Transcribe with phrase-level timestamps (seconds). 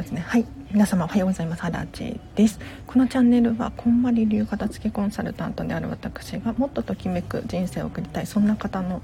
[0.00, 0.20] まってますね。
[0.20, 0.46] はい。
[0.72, 1.62] 皆様おはようございます。
[1.62, 2.58] ハラチです。
[2.86, 9.02] このチャンネルはこんまり流片付けコンサルタントである私がもっとときめく人生を送りたいそんな方の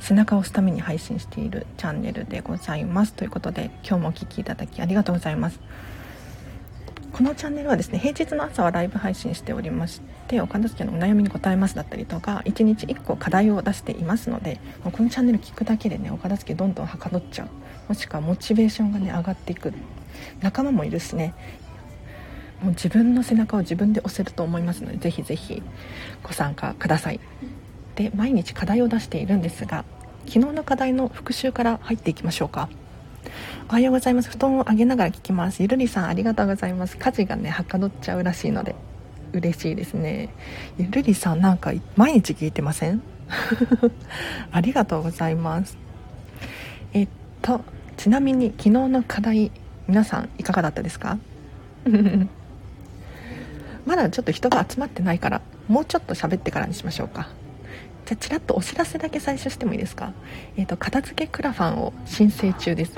[0.00, 3.14] 背中を押すために配信しているチャンネルでございます。
[3.14, 5.60] ということで今日もお聴きいただきありがとうございます。
[7.12, 17.48] このチャンネルはですね平日の朝はライブ配信しておりましてお片付けのお悩みに答えますだったりとか1日1個課題を出していますのでこのチャンネル聞くだけでねお片付けどんどんはかどっちゃう。
[17.88, 19.72] もしくはモチベーションがね上がっていく。
[20.40, 21.34] 仲間もいるしね。
[22.62, 25.62] もう自分の背中を自分で押せると思いますのでぜひぜひ
[26.22, 27.20] ご参加ください。
[27.96, 29.84] で毎日課題を出しているんですが
[30.26, 32.68] 昨日の課題の復習から入っていきましょうか。
[33.68, 34.30] おはようございます。
[34.30, 35.62] 布団を上げながら聞きます。
[35.62, 36.96] ゆるりさんありがとうございます。
[36.96, 38.74] 家事がねはかどっちゃうらしいので
[39.32, 40.28] 嬉しいですね。
[40.78, 43.02] ゆるりさんなんか毎日聞いてません？
[44.52, 45.76] ありがとうございます。
[46.92, 47.08] えっ
[47.40, 47.60] と
[47.96, 49.50] ちなみに昨日の課題
[49.88, 51.18] 皆さんいかがだったですか？
[53.84, 57.28] まだちょっと人が集まってないからもうちょっと喋ってからにしましょうか。
[58.06, 60.12] じゃあちらっとお知らせだけ最初してもいいですか？
[60.56, 62.92] えっ、ー、と片付けクラファンを申請中です。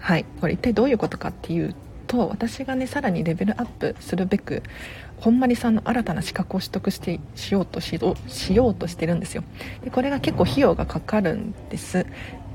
[0.00, 0.24] はい。
[0.40, 1.74] これ一体どういうことかっていう
[2.06, 4.62] と私がねさらにレベルアップするべく
[5.18, 9.42] ほんまりさんの新たな資格を取得してしようとししようとしてるんですよ。
[9.84, 12.06] でこれが結構費用がかかるんです。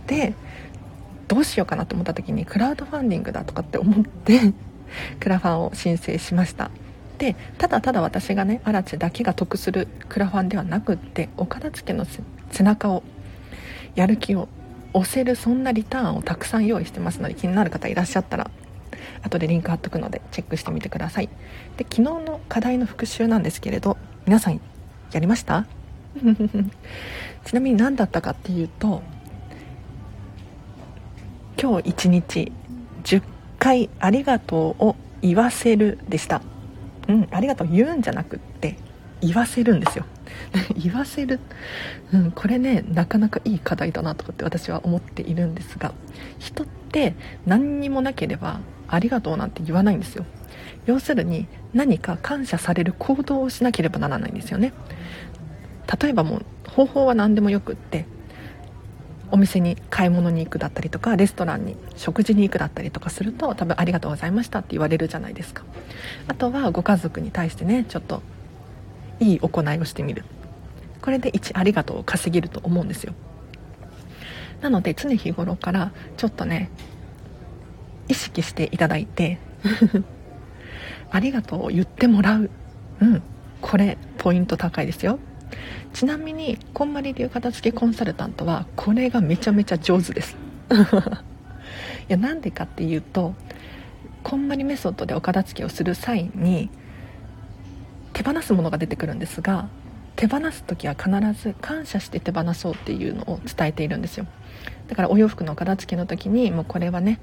[0.08, 0.34] で
[1.32, 4.52] どうしようかなと思った時にクラウドファンディングだとかって思って
[5.22, 6.70] クラファンを申請しました。
[7.20, 12.06] でただただ私がねアラチだけが得するクラファンではなくってお片付の
[12.50, 13.02] 背中を
[13.96, 14.50] やる気を
[14.92, 18.52] 押せるそんなリターンをたくさん用意してますので気になる方いらっしゃったら
[19.22, 21.30] 後でリンク貼っとくのでチェックしてみてください。
[21.78, 23.96] で昨日の課題の復習なんですけれど
[24.26, 24.60] 皆さん
[25.14, 25.66] やりました？
[27.46, 29.02] ちなみに何だったかっていうと
[31.62, 32.52] 今日一日
[33.04, 33.22] 10
[33.60, 36.42] 回ありがとうを言わせるでした。
[37.08, 38.78] うんありがとう言うんじゃなくって
[39.22, 40.06] 言わせるんですよ。
[40.76, 41.40] 言わせる、
[42.14, 45.94] うん、これねなかなかいい課題だなとかって私は思っているんですが
[46.40, 47.14] 人って
[47.46, 50.26] 何にもなければありがとうなんて言わないんですよ。
[50.88, 51.46] 要するに
[51.76, 54.74] 何か感謝される行動をしなければならないんですよね。
[56.02, 58.08] 例えばもう方法は何でもよくって
[59.32, 65.64] お店に買い物に行くだったりとかレストランに食事に行くだったりとかすると多分ありがとうございましたって言われるじゃないですか。
[66.28, 68.22] あとはご家族に対してねちょっと
[69.20, 70.26] いい行いをしてみる。
[71.02, 73.14] これで1ありがとうを稼げると思うんですよ。
[74.62, 76.70] なので常日頃からちょっとね
[78.08, 79.40] 意識していただいて
[81.10, 82.50] ありがとうを言ってもらう。
[83.02, 83.22] うん
[83.62, 85.20] これポイント高いですよ。
[85.94, 90.38] ちなみにこんまり流片付けコンサルタントはこれがめちゃめちゃ上手です。
[92.10, 93.36] いやなんでかっていうと
[94.24, 96.70] こんまりメソッドでお片付けをする際に
[98.14, 99.68] 手放すものが出てくるんですが
[100.16, 104.28] 手放す時は必ず感謝して手放そうっていうのを伝えているんですよ。
[104.88, 107.20] だからお洋服の片付けの時にもうこれはね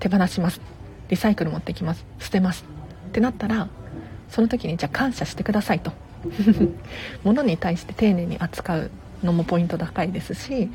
[0.00, 0.60] 手放します。
[1.08, 2.04] リサイクル持ってきます。
[2.18, 2.64] 捨てます。
[3.08, 3.68] ってなったら
[4.28, 5.92] その時にじゃあ感謝してくださいと
[7.24, 8.90] 物に対して丁寧に扱う
[9.22, 10.70] のもポイント高いですし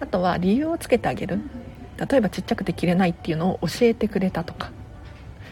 [0.00, 1.40] あとは理由をつけてあげる。
[2.10, 4.70] 例えばちっちゃくて着れないっていうのを教えてくれたとか。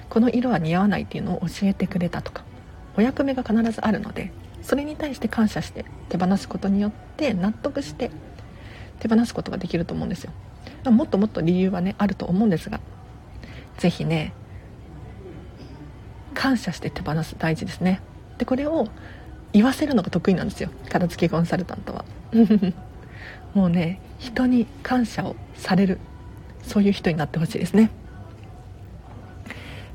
[0.08, 2.44] この色は似合わないっていうのを教えてくれたとか。
[2.96, 8.10] お役目が必ずあるのでそれに対して感謝して手放すことによって納得して
[9.00, 10.32] 手放すことができると思うんですよ。
[10.90, 12.80] もっともっと理由はねあると思うんですが
[13.78, 14.32] 是非ね
[16.34, 18.00] 感謝して手放す大事ですね。
[18.38, 18.88] でこれを
[19.53, 20.71] 言わせるのが得意なんですよ。
[20.89, 22.04] 片付けコンサルタントは。
[23.54, 25.98] もうね人に感謝をされる。
[26.63, 27.91] そういう人になってほしいですね。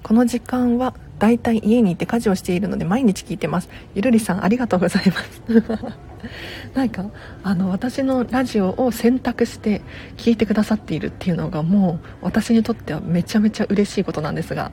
[0.03, 3.69] この時間はだいたい家にいて家事をしているので毎日聞いてます。
[3.94, 5.42] ゆるりさんありがとうございます。
[6.74, 7.06] なんか
[7.44, 9.81] あの私のラジオを選択して
[10.18, 14.71] 聞いてくださっているっていうのがもう私にとってはめちゃめちゃ嬉しいことなんですが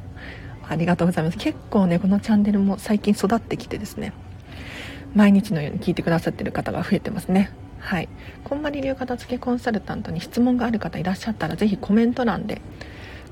[0.69, 1.39] ありがとうございます。
[1.39, 4.13] 結構ねこのチャンネルも最近育ってきてですね。
[5.19, 7.51] 毎日のように聞いてくださってる方が増えてますね。
[7.81, 8.09] はい。
[8.45, 12.63] こんまり流片付けコンサルタントに質問がある方いらっしゃったら是非コメント欄で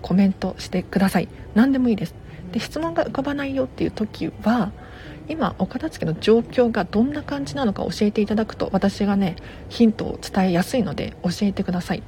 [0.02, 1.28] コメントしてください。
[1.54, 2.16] 何でもいいです。
[2.50, 4.72] で質問が浮かばないよっていう時は
[5.28, 9.36] 今お片付けの状況がどんな感じなのか教えていただくと私がね
[9.68, 12.02] ヒントを伝えやすいので教えてください。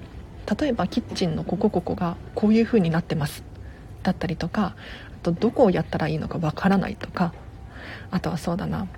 [0.60, 3.44] 例えばキッチンのここここがこういう風になってます。
[4.02, 4.74] だったりとか
[5.20, 7.32] あとどこをやったらいいのかわからないとか
[8.10, 8.88] あとはそうだな。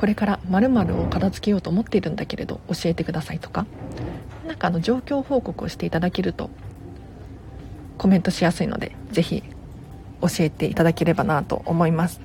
[0.00, 3.66] これから〇〇を片付けようと思っているんだけれど教えてくださいとか。
[4.46, 6.48] 何かあの状況報告をしていただけると
[7.98, 9.42] コメントしやすいので是非
[10.22, 12.18] 教えていただければなと思います。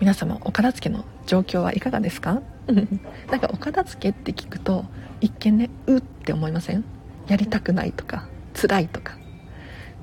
[0.00, 2.40] 皆様お片付けの状況はいかがですか？
[3.30, 4.86] なんかお片付けって聞くと
[5.20, 6.82] 一見ねうって思いません？
[7.28, 9.18] やりたくないとか辛いとか。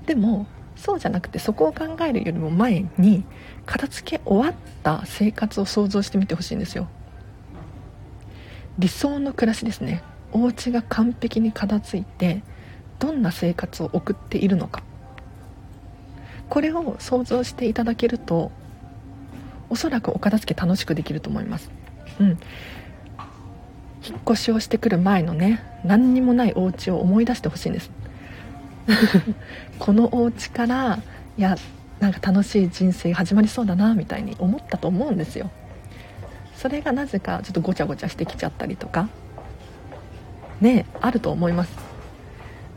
[0.06, 0.46] でも
[0.82, 3.24] そうじゃなくてそこを考えるよりも前に
[3.68, 6.88] 片付け終わった生活を想像してみてほしいんですよ。
[8.80, 10.02] 理想の暮らしですね。
[10.32, 12.42] お家が完璧に片付いて
[12.98, 14.82] どんな生活を送っているのか。
[16.50, 18.52] これを想像していただけると
[19.70, 21.70] おそらくお片付け楽しくできると思います。
[22.20, 22.28] うん。
[24.04, 27.92] 引っ越しをしてくる前のね何にもないお家を思い出してほしいんです。
[29.80, 31.00] このお家から
[31.38, 31.56] いや
[32.00, 35.50] なんか楽しい人生始まりそうだなみたいに思ったと思うんですよ。
[36.56, 39.10] それがなぜかちょっとごちゃごちゃしてきちゃったりとか。
[40.62, 41.72] ねあると思います。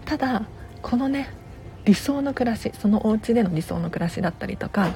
[0.04, 0.42] ただ
[0.82, 1.28] このね
[1.84, 4.94] 理想の暮らしそのお家での理想の暮らしだったりとか、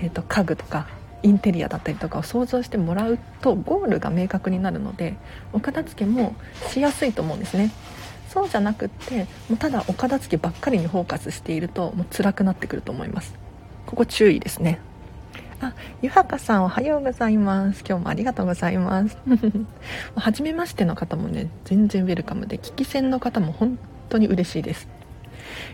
[0.00, 0.86] えーと、家具とか
[1.22, 5.16] インテリアだったりとかを想像してもらうとゴールが明確になるので
[5.52, 6.34] お片付けも
[6.68, 7.70] しやすいと思うんですね。
[8.30, 13.34] そうじゃなくってもうただお片付けばっかりにフォーカスしているともう辛くなってくると思います。
[13.86, 14.78] ここ注意ですね。
[15.60, 17.84] あゆはかさんおはようございます。
[17.86, 19.18] 今日もありがとうございます。
[20.14, 23.78] 初めましての方もね全然ウェルカムで聞き戦の方も本
[24.08, 24.86] 当に嬉しいです。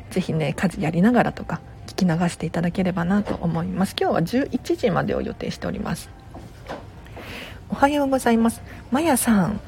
[0.09, 3.95] 是非ね家事やりながらとか聞き流していただければなと思います。
[4.01, 6.09] 今日は11時までを予定しております。
[7.69, 8.63] おはようございます。
[8.91, 9.61] まやさん。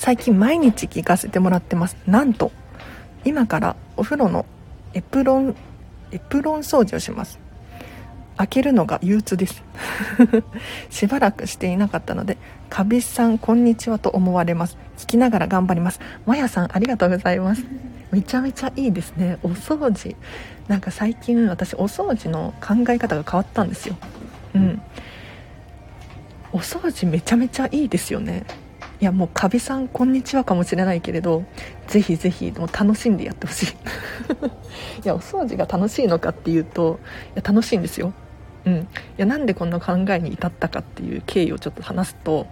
[0.00, 1.94] 最近毎日聞かせてもらってます。
[2.06, 2.52] なんと
[3.22, 4.46] 今からお風呂の
[4.94, 5.54] エプロン
[6.10, 7.38] エプロン掃除をします。
[8.38, 9.62] 開けるのが憂鬱です。
[10.88, 12.38] しばらくしていなかったので
[12.70, 14.78] 「カビさんこんにちは」と思われます。
[14.96, 16.00] 聞きながら頑張ります。
[16.24, 17.62] まやさんありがとうございます。
[18.10, 19.36] めちゃめちゃいいですね。
[19.42, 20.16] お掃除。
[20.66, 23.96] なんか最近私お掃除の考え方が変わったんですよ。
[24.54, 24.80] うん。
[26.52, 28.44] お掃除めちゃめちゃいいですよね。
[29.00, 31.44] いやもうカビさんこんにちはかもしれないけれど
[31.86, 33.66] ぜひぜひもう楽しんでやってほしい。
[35.04, 37.00] いやお掃除が楽しいのかっていうと
[37.34, 38.12] いや楽しいんですよ。
[38.66, 38.74] うん。
[38.74, 38.86] い
[39.16, 42.46] やなんでこんな考えに至ったかっていう経緯をちょっと話すと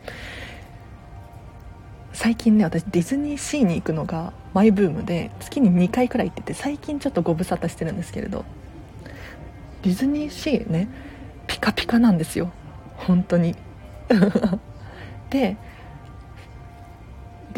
[2.15, 8.47] 最近ね私ディズニーシーに行くのがマイブームで月に2回くらい行ってて最近ちょっとご無沙汰してるんですけれど
[9.83, 10.89] ディズニーシーね
[11.47, 12.51] ピカピカなんですよ。
[12.97, 13.55] 本当に。
[15.31, 15.57] で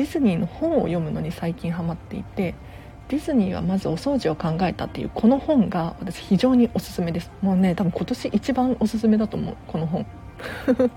[0.00, 2.55] ディズニーの本を読むのに最近ハマっていて
[3.08, 7.31] ディズニーはまずお掃除を考えたっていうこの本が私非常におすすめです。
[7.43, 10.06] もうね多分今年一番おすすめだと思うこの本。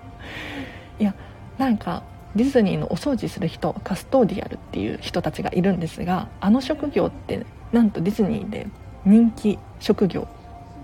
[1.02, 1.14] いや
[1.58, 2.04] なんか
[2.34, 8.68] ディズニーのお掃除する人カストーディアルっていう人たちがいるんですがあの職業ってなんとディズニーで
[9.04, 10.30] 人気職業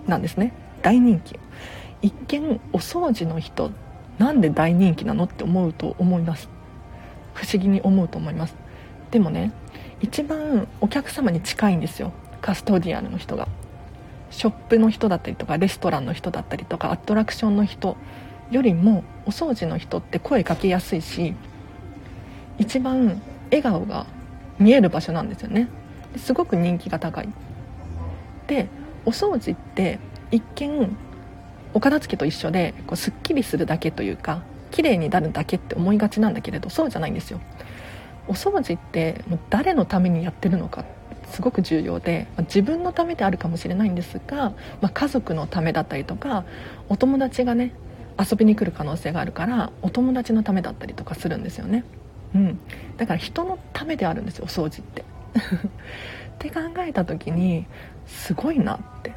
[0.08, 0.52] なんですね。
[0.82, 1.40] 大人気。
[2.02, 3.72] 一見お掃除の人
[4.18, 6.59] なんで大人気なのって思うと思います。
[7.34, 8.56] 不思議に思うと思います。
[9.12, 9.52] でもね
[10.02, 12.12] 一番お客様に近いんですよ。
[12.42, 13.48] カストディアルの人が。
[14.32, 17.98] ショップの人だったりとかレストランの人だったりとかアトラクションの人
[18.52, 21.34] よりもお掃除の人って声かけやすいし
[22.60, 24.06] 一番笑顔が
[24.60, 25.68] 見える場所なんですよね。
[26.18, 27.30] すごく人気が高い。
[28.48, 28.68] で
[29.06, 30.00] お掃除って
[30.32, 30.96] 一見
[31.74, 37.40] お片付けと一緒でこうすっきりするだけというか綺麗になるだけって思いがちなんだけれどそうじゃないんですよ。
[38.28, 40.86] お掃除ってもう誰のためにやってるのか
[41.32, 46.46] すごく重要で、まあ、自分のためであるかもしれないんですが、まあ、家族のためだったりとか
[46.90, 47.74] お友達がね
[48.20, 51.84] 遊びに来る可能性があるからお友達のためだったりとかするんですよね、
[52.36, 52.60] うん、
[52.98, 55.04] だから人のためであるんですよお掃除って。
[56.40, 57.66] って考えた時に
[58.08, 59.14] すごいなって。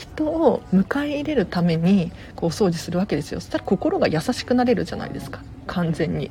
[0.00, 3.40] 人を迎え入れるためにこう掃除するわけですよ。
[3.40, 5.42] そしたら心が優しくなれるじゃないですか。
[5.66, 6.30] 完全に。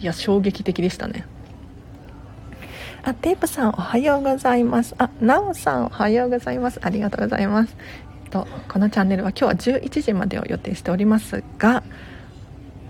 [0.00, 1.26] いや衝撃的でしたね。
[3.02, 4.94] あテープさんおはようございます。
[4.96, 6.80] あなおさんおはようございます。
[6.82, 7.76] ありがとうございます。
[8.24, 11.82] えっとこのチャンネルは今日は11時までを予定しておりますが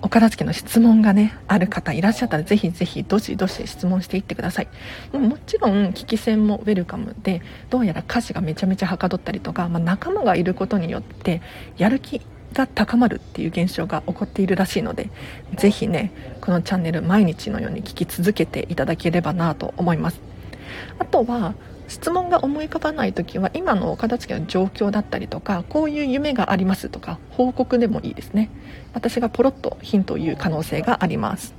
[0.04, 4.68] お片付けの質問がねある方いらっしゃったらぜひぜひどしどし質問していってください。
[5.16, 11.40] もちろん聞き戦もウェルカムでどうやら家事がめちゃめちゃはかどったりとか、まあ、仲間がいることによって
[11.78, 12.20] やる気
[12.52, 15.08] が高まるっていう現象が起こっているらしいので
[15.56, 20.20] ぜひねこのチャンネル毎日のように聞き続けていただければなと思います。
[20.98, 21.54] あとは
[21.88, 28.50] 質問が思い浮かばない時は今のお片付けの状況だったりとかこういう夢がありますとか報告でもいいですね。
[28.94, 31.54] 私がポロッとヒントを言う可能性があります。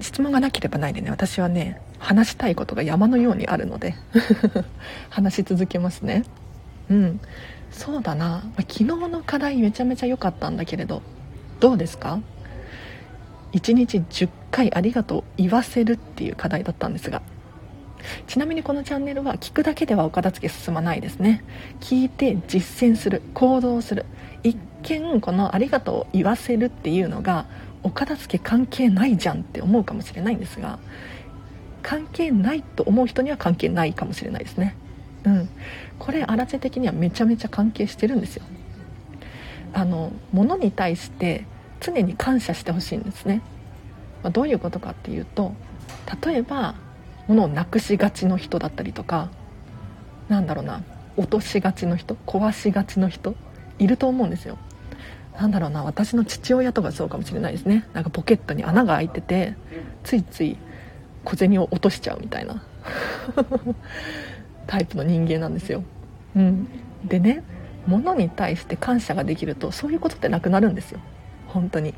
[0.00, 3.94] 質問がなければないでね私はね話したいことが山のようにあるので
[5.10, 6.24] 話し続けますね。
[6.88, 7.20] うん。
[7.70, 11.02] そうだな、昨日の課題めちゃめちゃ良かったんだけれど
[11.60, 12.18] どうですか
[13.52, 17.22] ？1日10回ありがとう言わせるっていう課題だったんですが
[18.26, 21.44] ちなみにこのチャンネルは聞くだけではお片付け進まないですね。
[21.80, 24.04] 聞いて実践する行動する。
[24.42, 27.46] 一見この「ありがとう」を言わせるっていうのが
[27.82, 30.78] お片付け関係ないじゃんって思うかもしれないんですが
[31.82, 34.76] 関係ないと思う人には関係ないかもしれないですね。
[35.24, 35.48] うん。
[35.98, 38.44] これ荒瀬的にはめちゃめちゃ関係してるんですよ。
[39.72, 41.44] あの物に対して
[41.80, 43.40] 常に感謝してほしいんですね、
[44.22, 45.54] まあ、どういうことかっていうと
[46.24, 46.74] 例えば
[47.30, 49.30] 物をなくしがちの人だったりとか
[50.28, 50.82] なんだろうな
[51.16, 53.36] 落としがちの人壊しがちの人
[53.78, 54.58] いると思うんですよ。
[55.38, 57.86] なんだろうな私の父親とかそうかもしれないですね。
[57.94, 59.54] なんかポケットに穴が開いてて
[60.02, 60.56] ついつい
[61.24, 62.62] 小銭を落としちゃうみたいな。
[64.66, 65.82] タイプの人間なんですよ、
[66.36, 66.68] うん、
[67.04, 67.42] でね
[67.86, 71.00] 物に対して感謝ができるとそういうことってなくなるんですよ。
[71.46, 71.94] 本当に。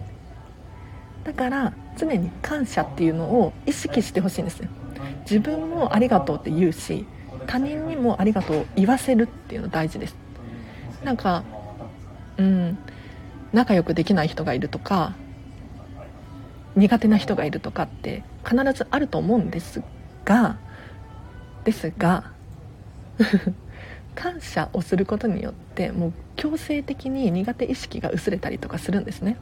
[1.24, 4.68] だから常に感謝っていうのを意識してほしいんですよ
[5.22, 7.06] 自分もありがとうって言うし
[7.46, 10.16] 他人にもありがとうを言わせるっていうの大事です。
[11.04, 11.42] なんか
[12.38, 12.78] うん
[13.52, 15.14] 仲良くできない人がいるとか
[16.74, 19.82] 苦手な人がいるとかって必ずあると思うんです
[20.24, 20.56] が
[21.64, 22.24] ですが
[24.14, 29.36] 感謝をすることによってもう強制的に苦手意識が薄れたりとかするんですね。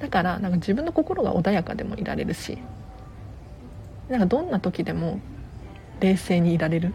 [0.00, 2.58] だからなんか自分の心が穏やかでもいられるし
[4.08, 5.20] なんかどんな時でも
[6.00, 6.94] 冷静にいられる。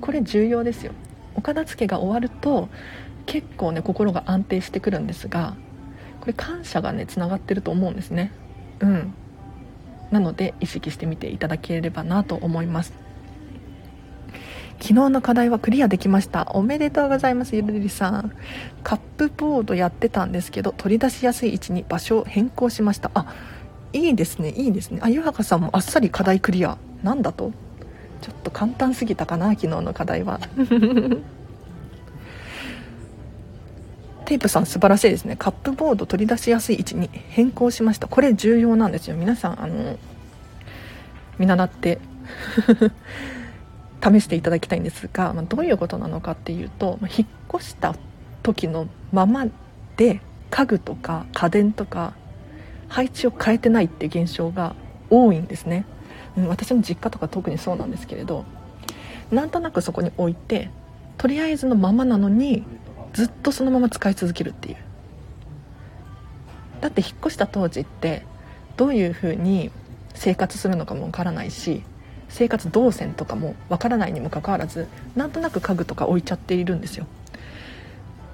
[0.00, 0.92] これ重要ですよ。
[1.34, 2.68] お片付けが終わると
[3.26, 5.54] 結構ね心が安定してくるんですが
[6.20, 8.32] これ感謝がねつながってると思うんですね。
[8.80, 9.14] うん。
[10.10, 12.92] なので意識してみていただければなと思います。
[14.78, 16.50] 昨日の課題はクリアできました。
[16.52, 18.32] おめでとうございますゆるりさん。
[18.82, 23.10] カップボードやってたんですけど取り出しやすい位置に場所を変更しました。
[23.14, 23.34] あ
[23.92, 25.00] いいですねいいですね。
[25.02, 26.78] あ湯はかさんもあっさり課題クリア。
[27.02, 27.52] なんだと？
[28.20, 30.40] ちょっと簡単すぎたかな昨日の課題は。
[34.26, 35.36] テープさん素晴らしいですね。
[35.36, 38.08] カップボード取り出しやすい位置に変更しました。
[38.08, 39.16] これ重要なんですよ。
[39.16, 39.98] 皆さんあの
[41.38, 42.00] 見習って
[44.02, 47.94] 試していただきたいんですが、まあ、どういうことなのかっていうと、まあ、引っ越した
[48.42, 49.46] 時のまま
[49.96, 52.12] で家具とか家電とか
[52.88, 54.74] 配置を変えてないって現象が
[55.10, 55.84] 多いんですね、
[56.36, 58.44] うん、私の実家とか特にそうなんですけれど
[59.30, 60.70] なんとなくそこに置いて
[61.18, 62.64] とりあえずのままなのに
[63.12, 64.76] ずっとそのまま使い続けるっていう。
[66.80, 68.24] だって引っ越した当時って
[68.76, 69.70] どういうふうに
[70.14, 71.82] 生活するのかもわからないし
[72.28, 77.06] 生活動線とかもわからないにもかかわらずなんとなく家具とか置いちゃっているんですよ。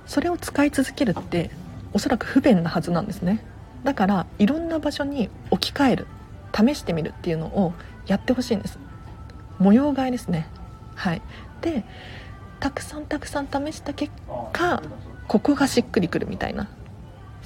[0.07, 1.51] それを使い続けるって
[1.93, 3.39] おそらく不便なはずなんですね。
[3.85, 6.07] だからいろんな場所に置き換える
[6.55, 7.73] 試してみるっていうのを
[8.07, 8.79] やってほしいんです。
[9.59, 10.49] 模様替えですね。
[10.95, 11.23] はい。
[11.61, 11.85] で
[12.61, 14.13] たくさんたくさん試した結
[14.53, 14.83] 果
[15.29, 16.69] ここがしっくりくるみたいな。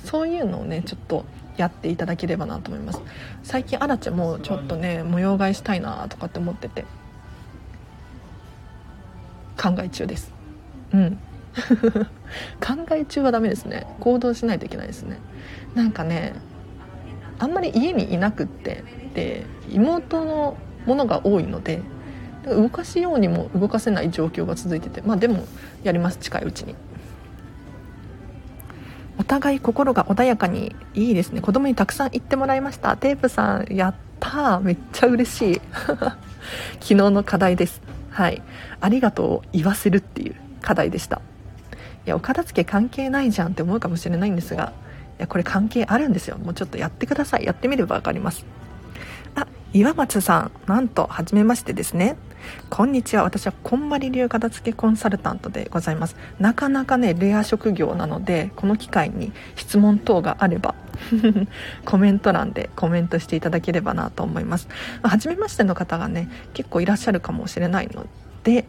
[0.04, 1.24] そういうのをねちょっと
[1.56, 3.00] やっていただければなと思います。
[3.42, 6.84] 最近アラチェもちょっとね模様替えしたいなとかって思ってて
[9.60, 10.32] 考え中です。
[10.92, 11.18] うん。
[12.60, 13.86] 考え中はダメですね。
[14.00, 15.18] 行動しないといけないですね
[15.76, 16.32] なんかね
[17.38, 18.82] あんまり家にいなくって
[19.14, 20.56] で妹の
[20.86, 21.82] ものが多いので
[22.46, 25.46] 動かしようにも動かせない状況が続いててまあでも
[25.82, 26.74] やります近いうちに。
[29.18, 31.40] お互い心が穏やかにいいですね。
[31.40, 32.98] 子供にたくさん言ってもらいました。
[32.98, 35.60] テープさんやっためっちゃ嬉しい。
[36.80, 37.80] 昨日の課題です。
[38.10, 38.42] はい。
[38.78, 39.26] ありがとう。
[39.26, 41.22] を言わせるっていう課題でした。
[42.06, 44.72] いやお片付け関係ないじゃんって思うかもしれないんですが
[45.18, 46.38] やこれ関係あるんですよ。
[46.38, 47.44] もうちょっとやってください。
[47.44, 48.44] やってみれば分かります。
[49.34, 50.50] あ岩松さん。
[50.66, 52.16] なんと初めましてですね。
[52.70, 53.22] こんにちは。
[53.22, 56.16] 私はこんまり流片付けコンサルタントでございます。
[56.38, 60.74] なかなかねレア職業なのでこの機会に質問等があれば
[61.84, 64.68] コメント欄でコメントしていただければなと思います。
[65.02, 68.06] 初めましての方がね結構いらっしゃるかもしれないの
[68.44, 68.66] で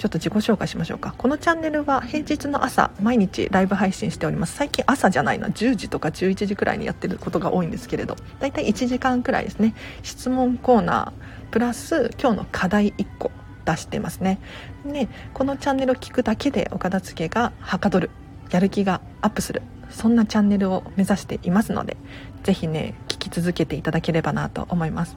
[0.00, 1.14] ちょっと自己紹介しましょうか。
[1.18, 4.54] このチャンネルは平日の朝毎日ライブ配信しております。
[4.54, 5.48] 最近朝じゃないな。
[5.48, 8.16] 10時とか11時くらいにやってることが多いんですけれど。
[8.38, 9.74] だいたい1時間くらいですね。
[10.02, 11.52] 質問コーナー。
[11.52, 13.30] プラス今日の課題1個
[13.66, 14.38] 出してますね。
[14.86, 18.08] でこのチャンネルを聞くだけでお片付けがはかどる。
[18.50, 19.60] やる気がアップする。
[19.90, 21.98] そんなチャンネルを目指していますので
[22.44, 25.16] 是非ね聞きき続けていただければなと思います。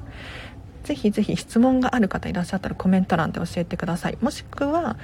[0.83, 4.17] ぜひぜひ質問がある方いらっしゃったらコメント欄で教えてください。
[4.21, 4.97] もしくは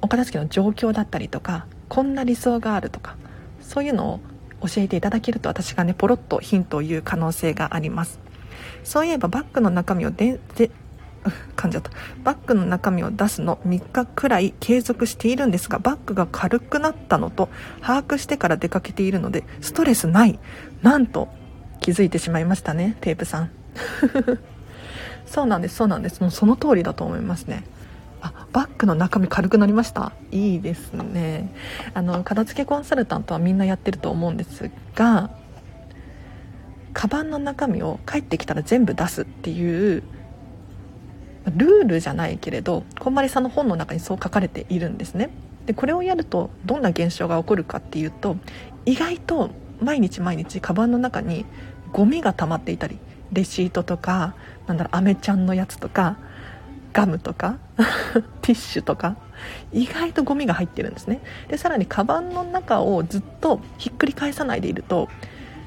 [0.00, 3.16] お片付けの状況だったりとかこんな理想があるとか
[3.60, 4.20] そういうのを
[4.66, 8.20] 教えていただけると私がねポロッとヒントを言う可能性があります。
[8.82, 10.70] そういえばバッグの中身をでで
[11.56, 11.90] 噛んじゃった。
[12.22, 17.48] バッグの中身を出すの3日くらい継続しているんですがバッグが軽くなったのと
[17.80, 20.38] 把握してから出かけているのでストレスない。
[20.82, 21.28] なんと
[21.80, 23.50] 気づいてしまいましたねテープさん。
[25.34, 26.20] そうなんですそうなんです。
[26.20, 27.64] もうその通りだと思いますね。
[28.22, 30.12] あバッグの中身軽くなりました？
[30.30, 31.52] いいですね。
[31.92, 35.30] あの片付けコンサルタントはみんなやってると思うんですが
[36.92, 40.04] カバンの中身を帰ってきたら全部出すっていう
[41.56, 45.30] ルールじゃないけれどこんまりさんの本の中にそう書かれているんですね。
[45.66, 48.36] でこれをやるとどんな現象が起こるかっていうと
[48.86, 49.50] 意外と
[49.80, 51.44] 毎日毎日カバンの中に
[51.92, 53.00] ゴミが溜まっていたり
[53.34, 54.34] レシートとか
[54.66, 56.16] なんだろうアメちゃんのやつとか
[56.92, 57.58] ガムとか
[58.40, 59.16] ティッシュとか
[59.72, 61.20] 意外とゴミが入ってるんですね。
[61.48, 65.08] でさらにカバンの中をずっとひっくり返さないでいると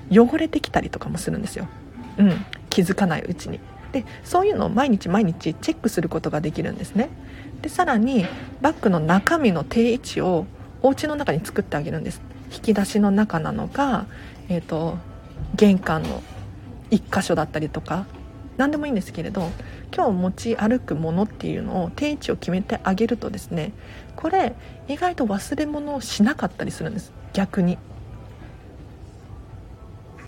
[0.10, 1.68] 汚れてきたりとかもするんですよ、
[2.18, 3.60] うん、気づかないうちに。
[3.92, 7.10] でそういうのを毎日毎日チェックすることができるんですね。
[7.62, 8.26] でさらに
[8.62, 10.46] バッグの中身の定位置を
[10.82, 12.22] お家の中に作ってあげるんです。
[12.54, 14.06] 引き出しの中なのか、
[14.48, 14.98] えーと、
[15.56, 16.24] 玄関の
[16.91, 18.06] 1箇所だったりとか
[18.58, 19.50] 何でもいいんですけれど
[19.96, 23.71] 今日持ち歩くものっていうのを定位置を決めてあげるとですね
[24.15, 24.56] これ
[24.88, 27.13] 意外と忘れ物をしなかったりするんです。
[27.34, 27.78] 逆に。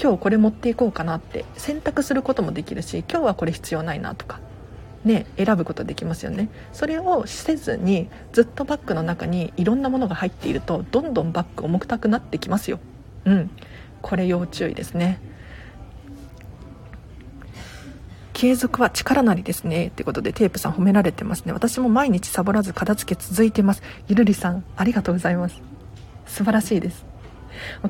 [0.01, 4.39] 今日これ持っていこうかなって選択することもできるし今日はこれ必要ないなとか
[5.03, 6.49] ね選ぶことできますよね。
[6.71, 12.79] それをせずにずっとバッグの中にいろんなものが入っているとどんどんバッグ重たくなってきますよ。
[13.25, 13.49] うん。
[14.01, 15.19] これ要注意ですね。
[18.39, 19.87] 継続は力なりですね。
[19.87, 21.51] ってことでテープさん褒められてますね。
[21.51, 23.83] 私も毎日サボらず片付け続いてます。
[24.07, 25.61] ゆるりさんありがとうございます。
[26.25, 27.05] 素晴らしいです。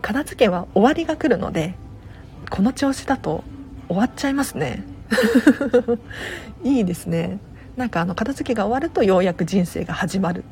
[0.01, 1.75] 片付けは終わりが来るので
[2.49, 3.43] この調子だと
[3.89, 4.83] 終わっちゃいますね。
[6.65, 7.37] いいですね。
[7.77, 10.43] なんかあの片付けが終わるとようやく人生が始まる。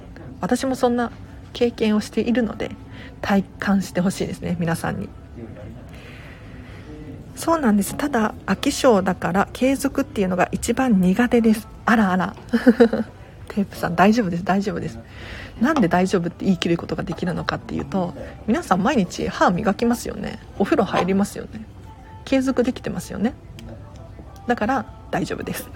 [0.41, 1.11] 私もそんな
[1.53, 2.69] 経験をしているので
[3.21, 4.57] 体感してほしいですね。
[4.59, 5.09] 皆さんに。
[7.37, 7.95] そうなんです。
[7.95, 11.67] ただ飽き性だから継続っていうのが一番苦手です。
[11.85, 12.35] あらあら。
[13.47, 14.43] テープさん大丈夫です。
[14.43, 14.99] 大丈夫です。
[15.61, 18.13] なんで大丈夫って言い切ることができるのかっていうと
[18.45, 20.39] 皆さん毎日歯磨きますよね。
[20.57, 21.65] お風呂入りますよね。
[22.25, 23.33] 継続できてますよね。
[24.47, 25.69] だから大丈夫です。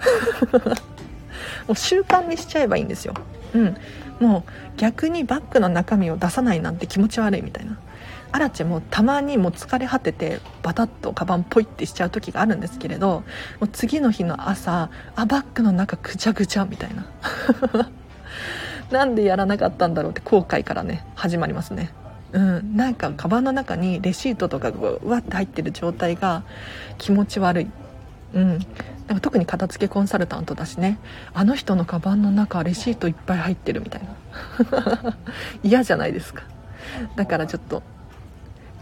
[1.68, 3.14] もう習慣にしちゃえばいいんですよ。
[3.54, 3.76] うん。
[4.18, 7.78] もう逆にバッグの中身を出さないなんて気持ち悪いみたいな。
[8.32, 13.24] アラチェもたまにもう疲れ果ててバタッとカバンポイってしちゃう時があるんですけれど
[13.60, 17.06] もう次の日の朝あバッグの中ぐちゃぐちゃみたいな。
[18.90, 21.92] なんでやらなかったんだろうって後悔からね始まりますね。
[22.32, 26.44] うん、なんかカバンの中にレシートとかがうわって入ってる状態が
[26.96, 27.70] 気持ち悪い、
[28.32, 30.98] うん、なんか特に片付けコンサルタントだしね。
[31.34, 35.16] あの人のカバンの中レシートいっぱい入ってるみたいな。
[35.62, 36.44] 嫌じゃないですか。
[37.16, 37.82] だからちょっと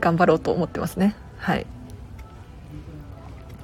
[0.01, 1.67] 頑張ろうと思ってますねはい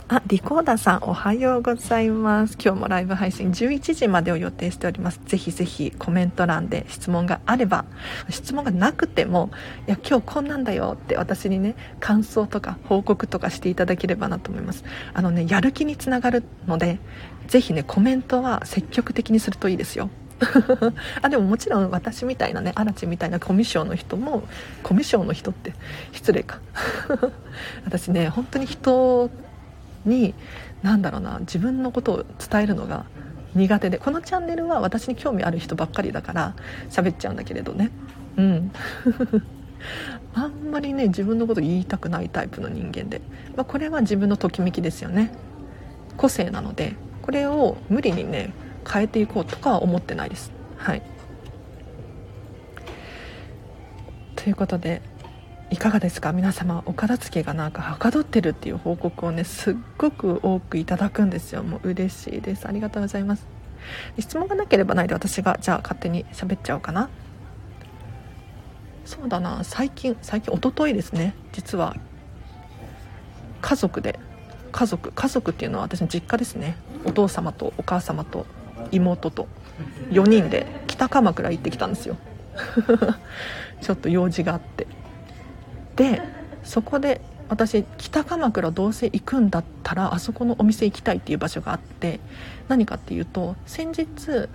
[0.08, 2.56] あ、リコーダーさんおはようございます。
[2.64, 5.20] 今日もライブ配信11時までを予定しております。
[5.24, 7.86] ぜひぜひコメント欄で質問があれば、
[8.30, 9.50] 質問がなくても、
[9.88, 14.84] いや、今日こんなんだよって私にね、感想とか報告とかしていただければなと思います。
[15.12, 17.00] あのね、やる気につながるので、
[17.48, 20.08] ぜひね、コメントは積極的にするといいですよ。
[21.22, 24.42] あでももちろん私みたいなねアラチみたいなコミュ障の人も
[24.82, 25.72] コミュ障の人って
[26.12, 26.60] 失礼か。
[27.84, 29.30] 私ね本当に人
[30.04, 30.34] に
[30.82, 33.06] 何だろうな自分のことを伝えるのが
[33.54, 36.54] 苦手でこのチャンネルは私に興味ある人ばっかりだから
[36.90, 37.90] 喋っちゃうんだけれどね。
[38.36, 38.72] うん。
[40.34, 43.20] あんまりね自分のこと言いたくないタイプの人間で、
[43.56, 45.32] まあ、これは自分のときめきですよね。
[46.16, 48.52] 個性なのでこれを無理にね
[48.90, 50.52] 変えていこうとかは思ってないです。
[50.76, 51.02] はい。
[54.36, 55.02] ということで
[55.70, 56.32] いかがですか？
[56.32, 61.64] 皆様お片付けがなんかはかどってるっていう報告をねすっごく多くいただくんですよ。
[61.64, 62.68] もう嬉しいです。
[62.68, 63.46] ありがとうございます。
[64.18, 67.08] 質問がなければないで私がじゃあ勝手に喋っちゃおうかな。
[69.04, 69.64] そうだな。
[69.64, 71.34] 最近最近おとといですね。
[71.52, 71.96] 実は
[73.60, 74.20] 家族で
[74.70, 76.76] 家族家族っていうのは私の実家ですね。
[77.04, 78.46] お父様とお母様と
[78.92, 79.48] 妹と
[80.10, 82.16] 4人で北鎌倉行ってきたんですよ。
[83.80, 84.86] ちょっと用事があって。
[85.96, 86.22] で
[86.64, 92.20] そこで私北鎌倉どうせ行くんだったらあそこのお店行きたいっていう場所があって
[92.68, 94.48] 何かっていうと先日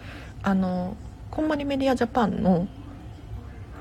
[0.44, 0.96] あの
[1.30, 2.67] こんまりメディアジャパンの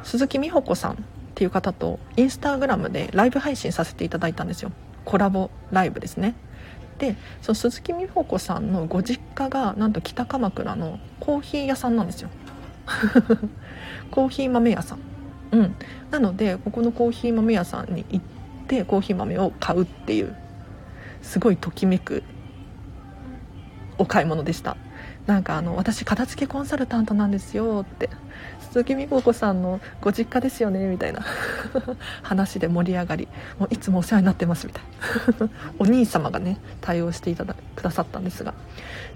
[0.04, 0.96] 鈴木美穂子さんっ
[1.34, 4.70] ていう方とインスタグラムでライブ配信させていただいたんですよ。
[5.04, 6.34] コラボライブですね。
[7.00, 12.28] でその鈴木美穂子さんのご実家がなんと北鎌倉のコーヒー屋さんなんですよ。
[14.12, 14.98] コーヒー豆屋さん。
[15.52, 15.74] うん。
[16.10, 18.24] なのでここのコーヒー豆屋さんに行っ
[18.68, 20.36] てコーヒー豆を買うっていう
[21.22, 22.22] すごいときめく
[23.96, 24.76] お買い物でした。
[25.30, 28.10] なんかあの私片付けコンサルタントなんですよって
[28.72, 31.24] 鈴木美穂子さんのご実家ですよねみたいな
[32.22, 33.28] 話で盛り上がり
[33.60, 34.84] もういつもお世話になってますみたい
[35.38, 38.54] な お兄様がね対応していただくださったんですが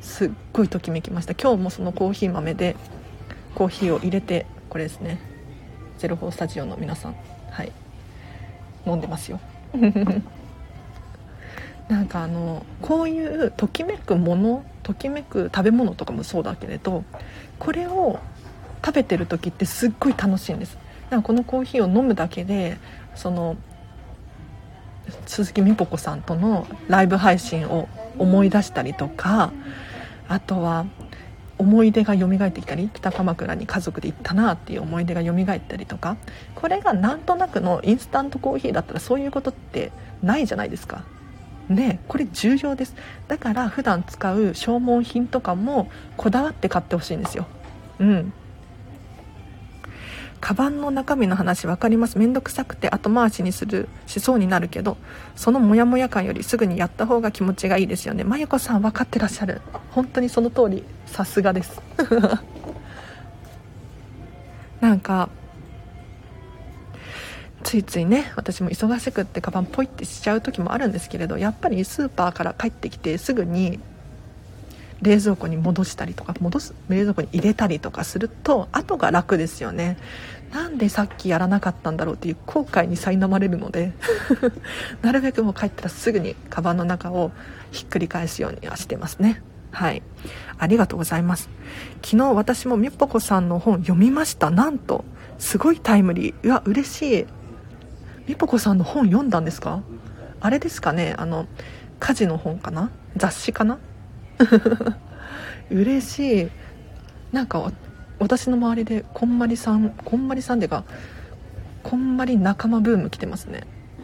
[0.00, 1.34] すっごいときめきました。
[1.34, 2.76] 今日もそのコーヒー豆で
[3.56, 5.18] コーヒーを入れてこれですね
[5.98, 7.16] ゼロフォースタジオの皆さん
[7.50, 7.72] はい
[8.86, 9.40] 飲んでますよ。
[11.88, 17.04] なんかあのこういうときめくものときめく食べ物とかもそうだけれど
[17.58, 18.20] これを
[18.84, 20.78] 食べてる時ってすっごい楽しいんです。
[21.10, 22.78] なんかこのコーヒーを飲むだけで
[23.14, 23.56] その
[25.26, 29.52] 鈴木美穂子さんとのライブ配信を思い出したりとか
[30.28, 30.86] あとは
[31.58, 36.16] 思い出が蘇ってきたり北鎌倉に家族で行ったなっていう思い出が蘇ったりとか
[36.54, 39.92] これがなんとなくのインスタントコーヒーだったらそういうことって
[40.22, 41.04] ないじゃないですか。
[41.68, 42.94] ねこれ重要です。
[43.28, 47.46] だから普段使う消耗品とかもこだわって買ってほしいんですよ。
[47.98, 48.32] うん。
[50.40, 52.18] カバンの中身の話分かります？
[52.18, 54.98] 面倒くさくて後回しにするしそうになるけど
[55.36, 58.24] そのモヤモヤ感よりすぐにやった方が気持ちがいいですよね。
[58.24, 59.62] まゆこさん分かってらっしゃる。
[59.92, 60.84] 本当にその通り。
[61.06, 61.80] さすがです。
[64.80, 65.28] なんか
[67.64, 73.80] ついついね私も忙しくってカバンポイってしちゃう時もあるんですけれどやっぱりスーパーから帰ってきてすぐに
[75.02, 79.96] 冷蔵庫に戻したりとか戻す冷蔵庫に入れたりとかすると後が楽ですよね。
[80.52, 83.92] なんでさっきやらなかったんだろうっていう後悔に苛まれるので
[85.02, 87.32] なるべくもう帰ったらすぐにカバンの中を
[87.72, 89.42] ひっくり返すようにはしてますね。
[89.72, 90.02] はい。
[90.58, 91.50] ありがとうございます。
[92.02, 94.50] 昨日私もみっぽこさんの本読みました。
[94.50, 95.04] なんと
[95.38, 96.34] すごいタイムリー。
[96.44, 97.26] うわ嬉しい。
[98.26, 99.82] みぽこさんの本読んだんですか？
[100.40, 101.14] あれですかね？
[101.18, 101.46] あの
[102.00, 102.90] 家事の本かな？
[103.16, 103.78] 雑誌かな？
[105.70, 106.48] 嬉しい。
[107.32, 107.72] なんか
[108.18, 110.84] 私の周りでこんまりさんこんまりさんでか
[111.82, 113.62] こんまり仲間ブーム来てますね。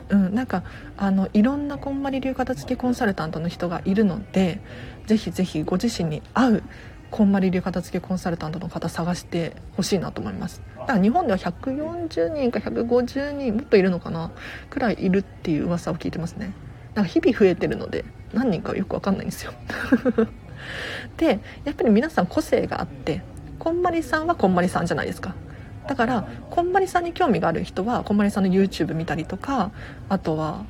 [0.08, 0.64] うんなんか
[0.96, 4.60] あのいろんなこんまり流片付けコンサルタントの人がいるので
[5.06, 6.62] ぜひぜひご自身に合う
[7.10, 10.62] こんまり流片付けコンサルタントの方探してほしいなと思います。
[10.78, 14.30] だから日本では140人か150人もっといるのかな
[14.70, 16.52] くらいいるっていう噂を聞いてますね。
[16.94, 19.52] だから日々増えてるので何人かよく分かんないんですよ。
[21.16, 23.22] でやっぱり皆さん個性があって
[23.58, 25.34] こんまりさんはこんまりさんじゃないですか。
[25.88, 29.72] だからこんまりさんに興味がある人はこんまりさんの YouTube 見たりとか
[30.08, 30.64] あとは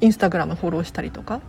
[0.00, 1.40] インスタグラムフォローしたりとか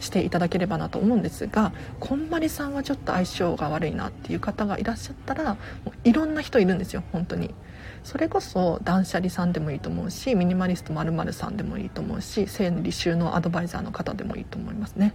[0.00, 7.54] していただければなと思うんですがこんまりさんはちょっと相性が悪いなっていう方がいらっしゃったらもういろんな人いるんですよ本当に。
[8.02, 15.14] それこそ断捨離さんでもいいと思うしミニマリストまるさんでもいいと思うし整理収納アドバイザーの方でもいいと思いますね。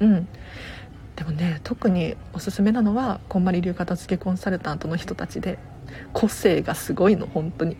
[0.00, 0.28] うん。
[1.16, 5.58] でもね特におすすめなのはこんまり流片付けコンサルタントの人たちで
[6.12, 7.76] 個性がすごいの本当に。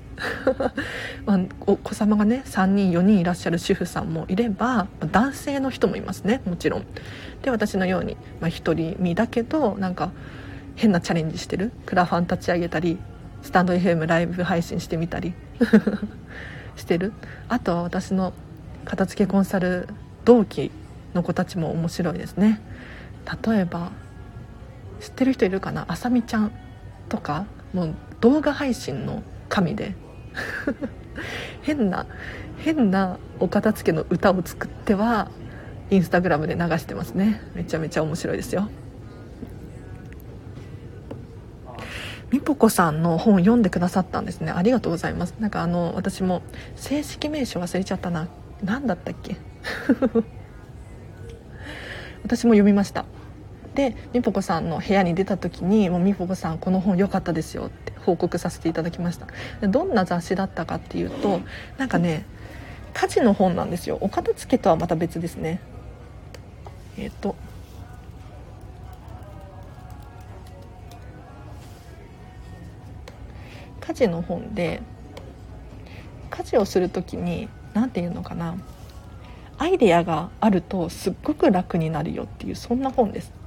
[1.27, 6.87] まあ、お子様がね3人4人いらっしゃる主婦さんもいれば男性の人もいますねもちろん。
[7.43, 10.13] で私のように、まあ、独り身だけどなんか
[10.77, 12.99] 変なチャレンジしてるクラファン立ち上げたり
[13.43, 15.35] スタンド FM ライブ配信してみたり
[16.77, 17.13] してる。
[17.49, 18.33] あとは私の
[18.85, 19.89] 片付けコンサル
[20.25, 20.71] 同期
[21.15, 22.61] の子たちも面白いですね。
[23.47, 23.91] 例えば
[25.01, 25.85] 知ってる人いるかな？
[25.89, 26.53] あさみちゃん
[27.09, 29.95] とかもう動画配信の神で。
[31.63, 32.07] 変な
[32.59, 35.31] 変なお片付けの歌を作っては
[35.91, 37.41] インスタグラムで流してますね。
[37.55, 38.69] めちゃめちゃ面白いですよ。
[42.31, 44.51] みぽこさんの本読んでくださったんですね。
[44.51, 45.35] ありがとうございます。
[45.39, 46.41] なんかあの私も
[46.77, 48.29] 正式名称忘れちゃったな。
[48.65, 49.37] 何だったっけ？
[52.25, 53.05] 私も読みました。
[53.75, 59.27] でみぽこさんの部屋に出た時に「もうみぽこさんこの本良かったですよ」って報告させていただきました。
[59.67, 61.41] どんな雑誌だったかっていうと
[61.79, 62.25] なんかね
[62.93, 63.99] 家事の本なんですよ。
[64.01, 65.61] お片付けとはまた別ですね。
[66.99, 67.35] えっ、ー、と
[73.81, 74.83] 家事の本で
[76.31, 78.57] 家事をする時に何て言うのかな
[79.59, 83.42] アイデアがあるとすっごく楽になるよっていうそんな本です。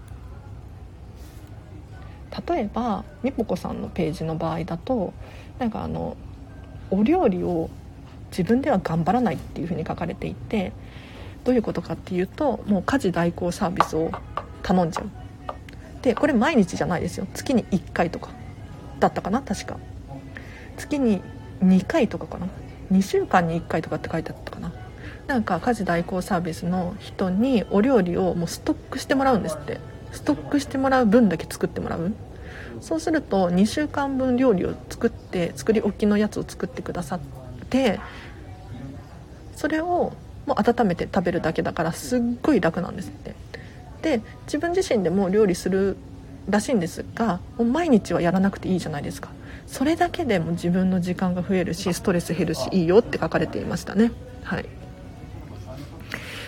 [2.48, 5.14] 例えばみぽこさんのページの場合だと
[5.60, 6.18] なんかあの
[6.92, 7.70] お料理を
[8.30, 10.74] 自分では頑張らないっていうふうに書かれていて
[11.44, 14.12] どういうことかっていうともう家事代行サービスを
[14.64, 15.10] 頼んじゃう。
[16.02, 17.28] でこれ毎日じゃないですよ。
[17.34, 18.30] 月に1回とか
[19.00, 19.78] だったかな確か。
[20.78, 21.22] 月に
[21.64, 22.48] 2回とかかな。
[22.92, 24.74] 2週間に1回とかって書いてあったかな。
[25.28, 29.80] なんか家事代行サービスの人にお料理をもうストックしてもらうんですって。
[30.12, 32.14] ストックしてもらう分だけ作ってもらう。
[32.82, 37.20] そうすると2週間分料理を作って作り置きのやつを作ってくださっ
[37.70, 38.00] て
[39.56, 40.14] それを
[40.46, 43.36] もう温めて食べるだけだからすっごい楽なんですって。
[44.02, 45.98] で自分自身でも料理する
[46.48, 49.30] らしいんですがもう毎日はやらなくていいじゃないですか。
[49.66, 54.12] それだけでも自分の時間が増えるしストレス減るしいいよって書かれていましたね。
[54.44, 54.85] はい。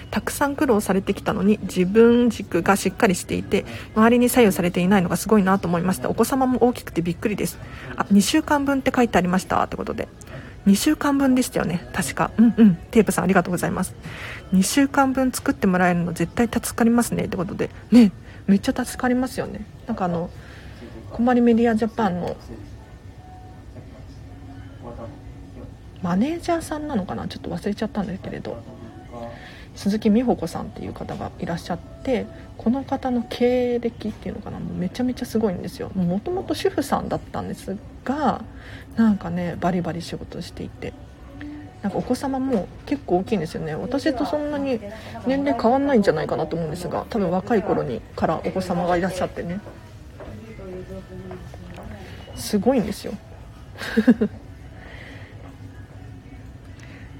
[0.09, 3.65] たくさん苦労されてきたのに自分軸がしっかりしていて
[3.95, 6.09] 周りに左右されていないのがすごいなと思いました。
[6.09, 7.59] お子様も大きくてびっくりです。
[7.95, 10.07] あ2週間分って書いてありましたってことで。
[10.65, 11.87] 2週間分でしたよね。
[11.93, 12.31] 確か。
[12.37, 12.75] うんうん。
[12.91, 13.95] テープさんありがとうございます。
[14.53, 17.69] 2週間分作ってもらえるの絶対助かりますねってことで。
[17.89, 18.11] ね。
[18.47, 19.65] めっちゃ助かりますよね。
[19.87, 20.29] なんかあの
[21.11, 22.35] こまりメディアジャパンの
[26.01, 27.27] マネージャーさんなのかな？
[27.27, 28.61] ちょっと忘れちゃったんだけれど。
[29.77, 32.25] 鈴木美穂子さんっていう方がいらっしゃって
[32.57, 35.89] この方の経歴っていうのかなもうめちゃめちゃすごいんですよ。
[35.93, 38.43] もともと主婦さんだったんですが
[38.95, 40.93] なんかねバリバリ仕事していて。
[41.83, 43.75] なんかお子様も結構大きいんですよね。
[43.75, 44.81] 私とそんなに
[45.27, 49.59] 年齢変わんないんじゃないかなと思うんですが多分若い頃にからお子様がいらっしゃってね。
[52.35, 53.13] すごいんですよ。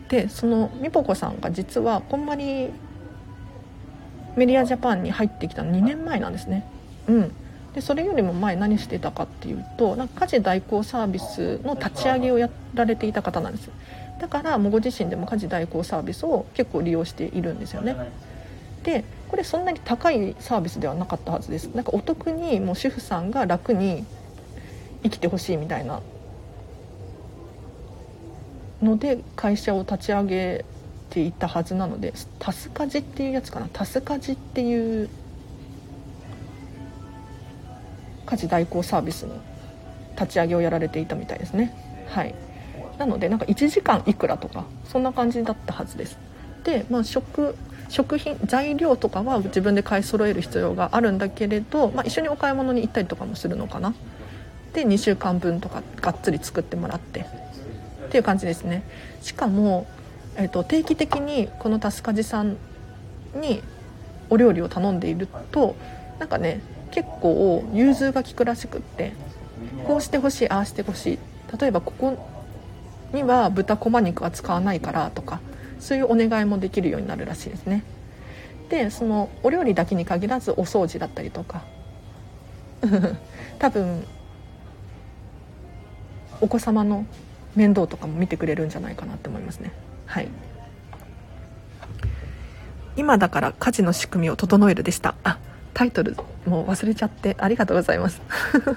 [0.10, 2.70] でそのみぽこさんが実はこんまり
[4.36, 6.66] メディアジャパンに入ってきたの2年前なんですね。
[7.08, 7.32] うん。
[7.74, 13.70] でそれよりも前何してたかっていうとなんか家事代行サービスの立ち上げをやられていた方なんです。
[14.20, 17.96] だからもうご自身でも家事代行サービスを結構利用しているんですよね。
[18.84, 21.66] でこれそんなに高いサービスではなかったはずです。
[21.76, 24.06] なんかお得にもう主婦さんが楽に
[25.04, 26.02] 生きてほしいみたいな
[28.82, 30.66] ので会社を立ち上げ
[31.10, 33.70] ていたはずなのでタスカジっていうやつかな。
[33.72, 35.10] タスカジっていう
[38.26, 39.36] 家事代行サービスの
[40.20, 41.74] 立ち上げをやられていたみたいですね。
[42.10, 42.36] はい。
[42.98, 46.18] なのでなんか1時間いくらとかそんな感じだったはずです。
[46.64, 47.56] でまあ食
[47.90, 53.94] 食品材料とかは自分で買い揃える必要があるんだけれど、まあ、一緒にお買い物に行ったりとかもするのかな。
[54.74, 57.47] で2週間分とかがっつり作ってもらって。
[58.08, 58.84] っていう感じですね。
[59.22, 59.86] しかも、
[60.38, 62.58] えーと、定期的にこのタスカジさん
[63.36, 63.62] に
[64.30, 65.76] お料理を頼んでいると
[66.20, 69.14] なんかね結構融通が利くらしくって
[69.86, 71.20] こうしてほしいああしてほしい。
[71.60, 72.18] 例えばここ
[73.14, 75.40] には豚こま肉は使わないからとか
[75.80, 77.84] そういうお願いもできるようになるらしいですね。
[78.70, 81.64] でそのお料理だけに限らずお掃除だったりとか
[83.60, 84.04] 多分
[86.42, 87.06] お子様の
[87.58, 89.72] 面倒とかも見てくれるんじゃないかなって思いますね。
[90.06, 90.28] はい。
[92.96, 95.16] 今だから家事の仕組みを整えるでした。
[95.24, 95.40] あ
[95.74, 96.16] タイトル
[96.46, 98.22] もう忘れちゃってありがとうございます。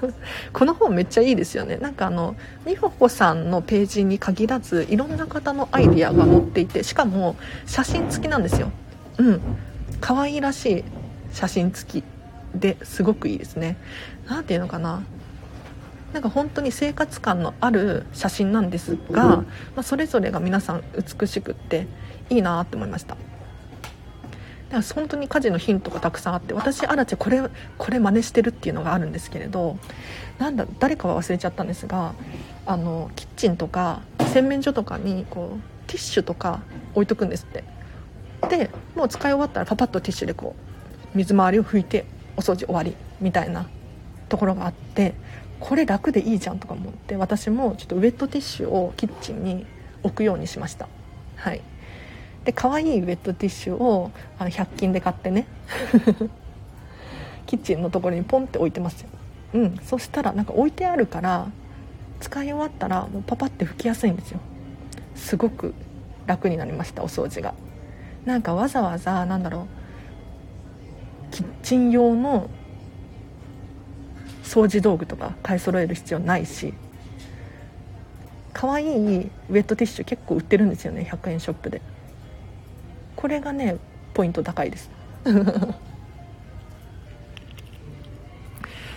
[0.53, 1.77] この本めっちゃいいですよね。
[1.77, 8.71] なんかあの美穂子さんのページに限らずいろんな方のアイディアが載っていてしかも写真付きなんですよ。
[9.19, 9.41] うん。
[10.01, 10.85] 可愛らしい
[11.33, 12.05] 写真付き
[12.55, 13.77] ですごくいいですね。
[14.27, 15.03] 何て言うのかな。
[16.13, 19.47] なんか本当に生活感のある写真なんですが、ま
[19.77, 21.87] あ、それぞれが皆さん美しくって
[22.29, 23.17] いいなって思いました。
[24.71, 27.43] だから本当に家事のヒントがたくさんあって私アラチェこれ
[27.77, 29.79] これ真似してるっていうのがあるんですけれど
[30.39, 32.15] なんだ誰かは忘れちゃったんですが
[32.67, 36.61] あのキッチンとか洗面所とかにこうティッシュとか
[36.95, 37.65] 置いとくんですって。
[38.49, 40.55] でもう使い終わったらパパッとティッシュでこ
[41.15, 43.69] う水回りを拭いてお掃除終わりみたいな
[44.31, 45.15] ところがあって
[45.61, 49.67] これ楽でいいじゃんとか思って私もちょっとウェットティッシュをキッチンに
[50.03, 50.89] 置くようにしました。
[51.37, 51.61] はい。
[52.45, 55.47] で可愛いウェットティッシュをあの100均で買ってね。
[57.47, 59.09] キッチンのところにポンって置いてますよ。
[59.55, 59.79] うん。
[59.83, 61.49] そしたらなんか置いてあるから
[62.21, 64.41] 使い終わったらもうパパって拭きやすいんですよ。
[65.15, 65.75] すごく
[66.27, 67.55] 楽になりましたお掃除が。
[68.25, 69.67] なんかわざわざなんだろ
[71.31, 72.51] うキッチン用の
[74.51, 76.75] 掃除道具とか買い揃える必要ないし
[78.53, 81.81] 可愛いウェットティッシュ結構売ってるんですよね100円ショップで。
[83.15, 83.77] これがね
[84.13, 84.91] ポイント高いです。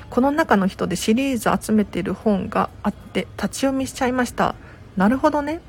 [0.10, 4.56] この中の人でシリーズ集めてる本があって立ち読みしちゃいました。
[4.98, 5.62] なるほどね。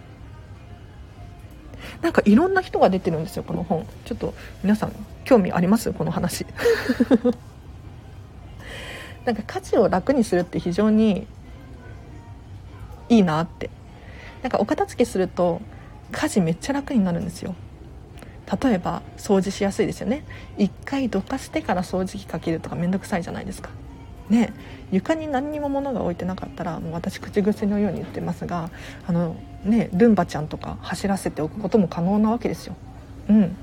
[2.01, 3.87] なんかいろんな人が出てるんですよこの本。
[4.07, 4.93] ちょっと皆さん
[5.25, 5.93] 興味あります？
[5.93, 6.47] この話。
[9.25, 11.27] なんか家事を楽にするって非常に
[13.09, 13.71] いいなって。
[14.43, 15.63] なんかお片付けすると
[16.13, 17.55] 家事めっちゃ楽になるんですよ。
[18.63, 20.25] 例えば掃除しやすいですよね。
[20.59, 23.71] 一回どかしてから掃除機かけるとかめんどくさいじゃないですか。
[24.29, 24.53] ね。
[24.93, 28.71] 床に何にも物が置いてなかったらもう私口癖のように言ってますが
[29.07, 32.77] あのねルンバちゃんとか走らせておくことも可能なわけですよ。
[33.31, 33.57] うん。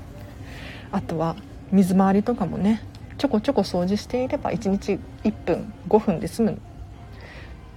[0.90, 1.36] あとは
[1.70, 2.82] 水回りとかもね
[3.22, 6.58] ちょこちょこ掃除していれば1日1分5分で済む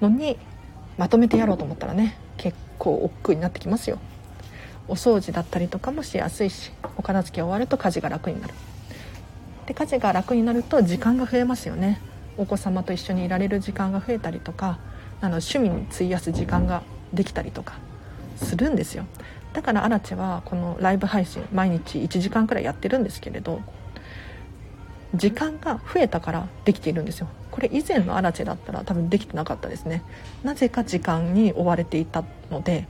[0.01, 0.39] のに
[0.97, 3.99] まとめてやろうと思ったらね結構億劫になってきますよ。
[4.88, 8.55] お掃除だったりとかもしやすいしお片付け終わると家事が楽になる。
[9.67, 12.01] で家事が楽になると時間が増えますよね。
[12.39, 14.79] お子様と一緒にいられる時間が増えたりとか
[15.21, 16.81] あの趣味に費やす時間が
[17.13, 17.77] できたりとか
[18.36, 19.05] するんですよ。
[19.53, 23.62] だからアラチェはこのライブ配信毎日1時間くらいやってるんですけれど
[25.13, 27.27] 時間が増えたからできているんですよ。
[27.51, 30.03] これ以前のアラチェだったら多分できてなかったですね。
[30.43, 32.87] なぜか時間に追われていたので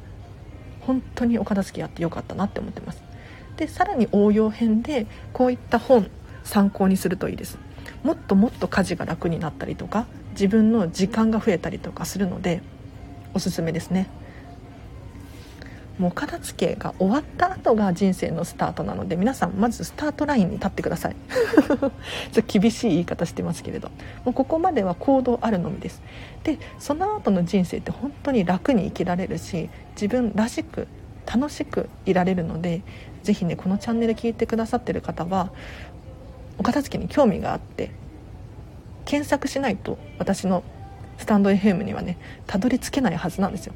[0.82, 3.04] 本当にお片付けやってよかったなって思ってます。
[3.58, 6.10] でさらに応用編でこういった本
[6.44, 7.58] 参考にするといいです。
[8.04, 12.62] もっともっと家事が楽になったりとか自分の時間が増えたりとかするので
[13.34, 14.08] おすすめですね。
[15.98, 21.16] もう片付けが終わった後が人生のスタートなので皆さんまずスタートラインに立ってください。
[21.56, 21.92] ちょっ
[22.34, 23.90] と厳しい言い方してますけれど。
[24.26, 26.02] もうここまでは行動あるのみです。
[26.44, 30.88] でその後の人生って本当に楽に生きられるし自分らしく
[31.26, 32.82] 楽しくいられるので
[33.24, 35.52] 是非ねこのチャンネル聞いてくださってる方は
[36.58, 37.92] お片付けに興味があって
[39.06, 40.64] 検索しないと私の
[41.18, 43.74] スタンド FM にはねたどり着けないはずなんですよ。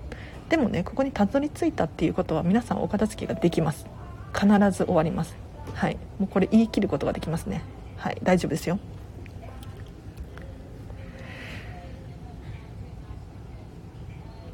[0.50, 3.86] でもねここにたどり着いたっていうことは皆さんお片付けができます。
[4.34, 5.36] 必ず終わります。
[5.74, 5.98] はい。
[6.20, 7.62] もうこれ言い切ることができますね。
[7.98, 8.18] はい。
[8.24, 8.80] 大丈夫ですよ。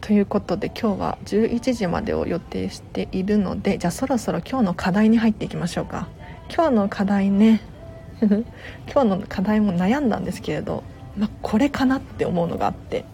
[0.02, 6.08] ということで今日は11時までを予定しているのでじゃあそろそろ今日の課題に入っていきましょうか。
[6.54, 7.62] 今日の課題ね。
[8.22, 10.84] 今日の課題も悩んだんですけれど、
[11.18, 13.06] まあ、これかなって思うのがあって。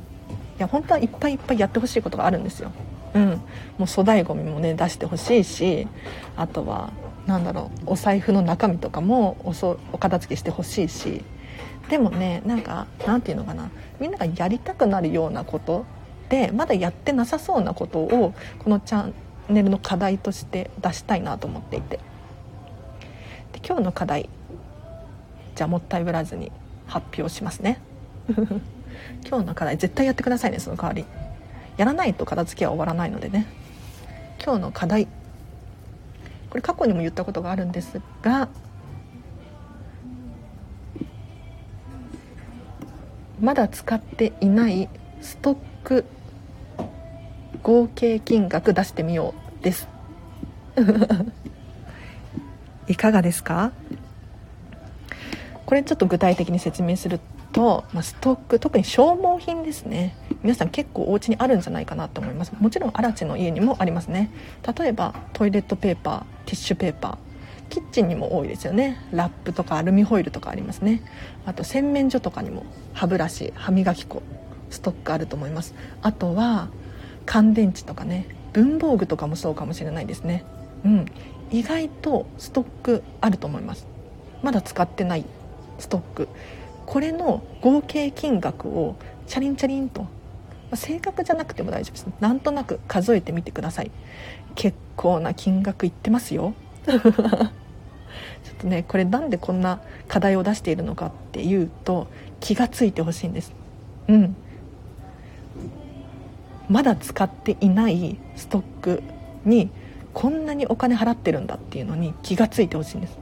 [0.62, 2.72] や本当はいっぱいいっぱいやってほしいことがあるんですよ。
[3.14, 3.40] うん、も
[3.82, 5.86] う粗大ごみもね出してほしいし
[6.38, 6.94] あとは
[7.26, 11.24] 何だろうお財布の中身とかもおそお片付けしてほしいし。
[11.90, 13.70] でもねなんかなんていうのかな。
[14.00, 15.86] みんながやりたくなるようなこと
[16.30, 19.14] でまだやってなさそうなことをこのチャン
[19.50, 22.00] ネルの課題として出したいなと思っていて。
[23.52, 24.30] で今日の課題
[25.56, 26.52] じゃあもったいぶらずに
[26.88, 27.80] 発表しますね。
[29.28, 31.06] 今日の課題絶対やってくださいねその代わり。
[31.78, 33.46] やらないと片付けは終わらないのでね。
[34.44, 35.08] 今日の課題。
[36.50, 38.50] これ過去にも言ったことがあるんですが
[43.40, 44.90] まだ使っていない
[45.22, 46.06] ストック
[47.64, 49.88] 合計金額出してみようです。
[52.88, 53.72] いかがですか？
[55.66, 60.16] これちょっと具体的に説明すると、まあ、ストック特に消耗品ですね。
[60.44, 62.54] 皆さん結構お家にあるんじゃないかなと思います。
[62.60, 64.32] もちろんアラチの家にもありますね。
[64.78, 67.18] 例えばトイレットペーパーティッシュペーパー。
[67.70, 68.98] キッチンにも多いですよね。
[69.12, 71.02] ラップとかアルミホイルとかありますね。
[71.46, 74.22] あと洗面所とかにも歯ブラシ歯磨き粉
[74.70, 75.74] ストックあると思います。
[76.02, 76.70] あとは
[77.26, 78.28] 乾電池とかね。
[78.54, 80.44] 文房具とかもそうかもしれないですね。
[80.84, 81.06] うん。
[81.52, 83.88] 意外とストックあると思います。
[84.44, 85.26] まだ使ってない
[85.80, 86.28] ストック。
[86.92, 90.10] これの合計金額をチャリンチャリンと、ま
[90.72, 92.08] あ、正確じゃなくても大丈夫です。
[92.20, 93.92] なんとなく数えてみてください。
[94.56, 96.54] 結構な金額いってますよ。
[96.84, 97.02] ちょっ
[98.60, 99.80] とねこれなんでこんな
[100.10, 102.08] 課題を出しているのかっていうと
[102.42, 103.54] 気がついてほしいんです。
[104.10, 104.36] うん。
[106.68, 109.04] まだ使っていないストック
[109.46, 109.70] に
[110.14, 113.18] こんなにお金払ってるんだっていうのに気がついてほしいんです。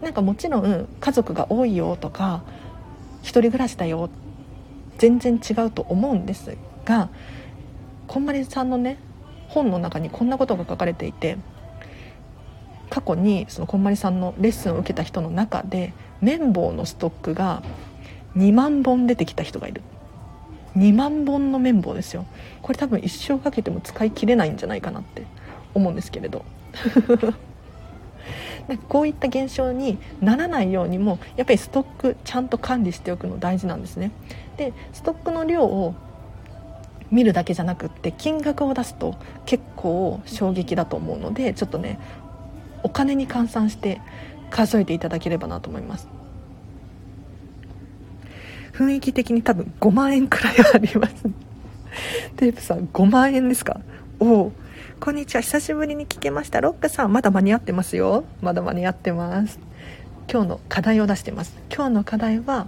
[0.00, 2.42] なんかもちろん家族が多いよとか
[3.30, 4.08] 人暮らしだよ。
[4.98, 6.56] 全然違うと思うんです
[6.86, 7.10] が
[8.06, 8.98] こんまりさんのね
[9.48, 11.36] 本の中にこんなことが書かれていて
[12.88, 17.62] 過去にそのこんまりさんのレッスンを受けた人の中で綿棒のストックが
[18.36, 19.82] 2万本出てきた人がいる。
[20.76, 22.26] 2万本の綿棒ですよ。
[22.62, 25.26] これ多分一生かけても使い切れないんじゃないかなって
[25.74, 26.44] 思うんですけれど。
[28.68, 34.10] なんかこういった現象にならないようにもやっぱりストックちゃんと管理しておくの大事なんですね。
[34.56, 35.94] でストックの量を
[37.10, 39.14] 見るだけじゃなくって金額を出すと
[39.44, 42.00] 結構衝撃だと思うのでちょっとね
[42.82, 44.00] お金に換算して
[44.50, 46.08] 数えていただければなと思います。
[48.72, 51.14] 雰囲気的に多分5万円くらいあります。
[52.36, 53.80] テープさん5万円ですか？
[54.20, 54.52] おお
[54.98, 55.42] こんにちは。
[55.42, 56.60] 久しぶりに聞けました。
[56.60, 58.24] ロックさんまだ間に合ってますよ。
[58.40, 59.60] まだ間に合ってます。
[60.28, 61.56] 今日の課題を出してます。
[61.72, 62.66] 今日の課題は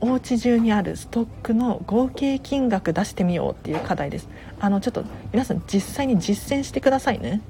[0.00, 4.28] お家中にあるストックの合計金額出してみようっていう課題です。
[4.60, 7.42] あのちょっと皆さん実際に実践してくださいね。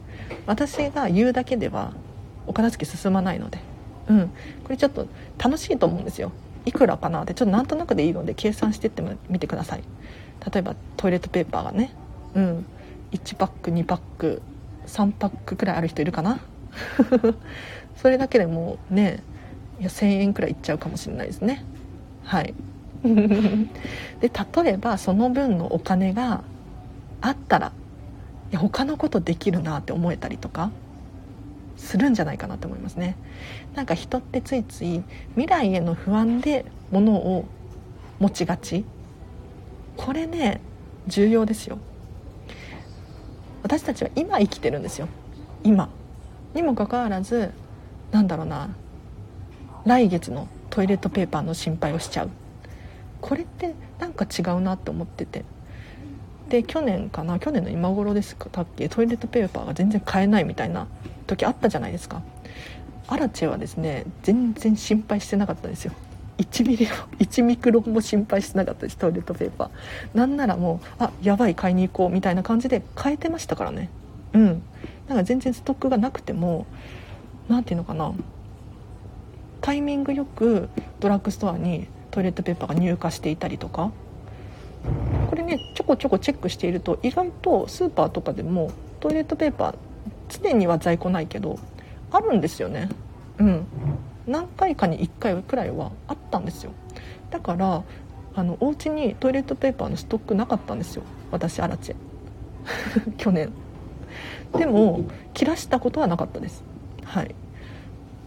[0.47, 1.93] 私が言うだけでは
[2.47, 3.59] お片付け進まないので。
[4.09, 4.29] うん。
[4.65, 5.07] これちょっと
[5.37, 6.33] 楽しいと思うんですよ。
[6.65, 7.35] いくらかなって。
[7.35, 9.85] ちょっとなんとなくでいいので計算してってみてください。
[10.51, 11.93] 例えばトイレットペーパーがね。
[12.35, 12.67] うん。
[13.13, 14.43] 1パック2パック
[14.87, 16.41] 3パックくらいある人いるかな？
[17.97, 19.23] それだけでもうね
[19.81, 21.65] いや1000円くらいいっちゃうかもしれないですね。
[22.25, 22.55] はい。
[23.05, 24.31] で
[24.63, 26.43] 例えばその分のお金が
[27.21, 27.73] あったら
[28.51, 30.71] いや他のことできるなって思えたりとか
[31.77, 33.17] するんじゃないかなと思いますね。
[33.75, 35.03] なんか人ってついつい
[35.37, 37.45] 未来への不安で物を
[38.19, 38.85] 持ちがち。
[39.97, 40.61] これね
[41.07, 41.79] 重要ですよ。
[43.69, 45.09] 私たちは今生きてるんですよ。
[45.63, 45.91] 今。
[46.55, 47.53] にもかかわらず
[48.13, 48.71] なんだろうな。
[49.85, 52.31] 来月のトイレットペーパーの心配をしちゃう。
[53.21, 55.45] これってなんか違うなって思ってて。
[56.49, 57.39] で去年かな。
[57.39, 58.63] 去年の今頃ですか。
[58.63, 58.89] っけ。
[58.89, 60.87] トイレットペーパーが全然買えないみたいな
[61.27, 62.23] 時あったじゃないですか。
[63.07, 65.93] アラチェはですね全然心配してなかったですよ。
[66.39, 70.17] 1ミリも1ミクロンも心配してなかったですトイレットペーパー。
[70.17, 73.91] なんならもうあやばい買いに行こうみたいな感じで買えてましたからね。
[74.33, 74.63] うん。
[75.09, 76.67] なんか全然ストックがなくても
[77.49, 78.13] 何ていうのかな。
[79.61, 80.69] タイミングよく
[81.01, 83.91] ドラッグストアにトイレットペーパーが入荷していたりとか。
[85.29, 88.71] これねちょこちょこチェックしていると意外とスーパーとかでも
[89.01, 89.75] トイレットペーパー
[90.29, 91.59] 常には在庫ないけど
[92.13, 92.89] あるんですよね。
[93.39, 93.67] うん。
[94.29, 96.73] 何回かに1回くらいはあったんですよ。
[97.31, 97.83] だから
[98.35, 101.03] あのお家にトイレットペーパーのストックなかったんですよ。
[101.31, 101.97] 私アラチェ。
[103.17, 103.51] 去年。
[104.57, 105.05] でも
[105.35, 106.63] 切らしたことはなかったです。
[107.05, 107.35] はい。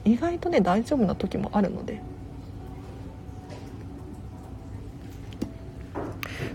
[0.04, 2.02] 意外とね大丈夫な時もあるので。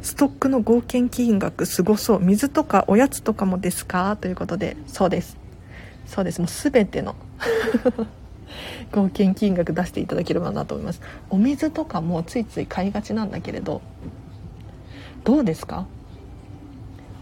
[0.02, 2.20] ストックの合計金額すごそう。
[2.20, 4.16] 水とかおやつとかもですか？
[4.20, 4.76] ということで。
[4.86, 5.36] そうです。
[6.06, 6.40] そうです。
[6.40, 7.14] もう全ての。
[9.00, 11.00] 合計金額出していただければなと思います。
[11.30, 13.82] お水とかもついつい買いがちなんだけれど
[15.24, 15.86] どうですか？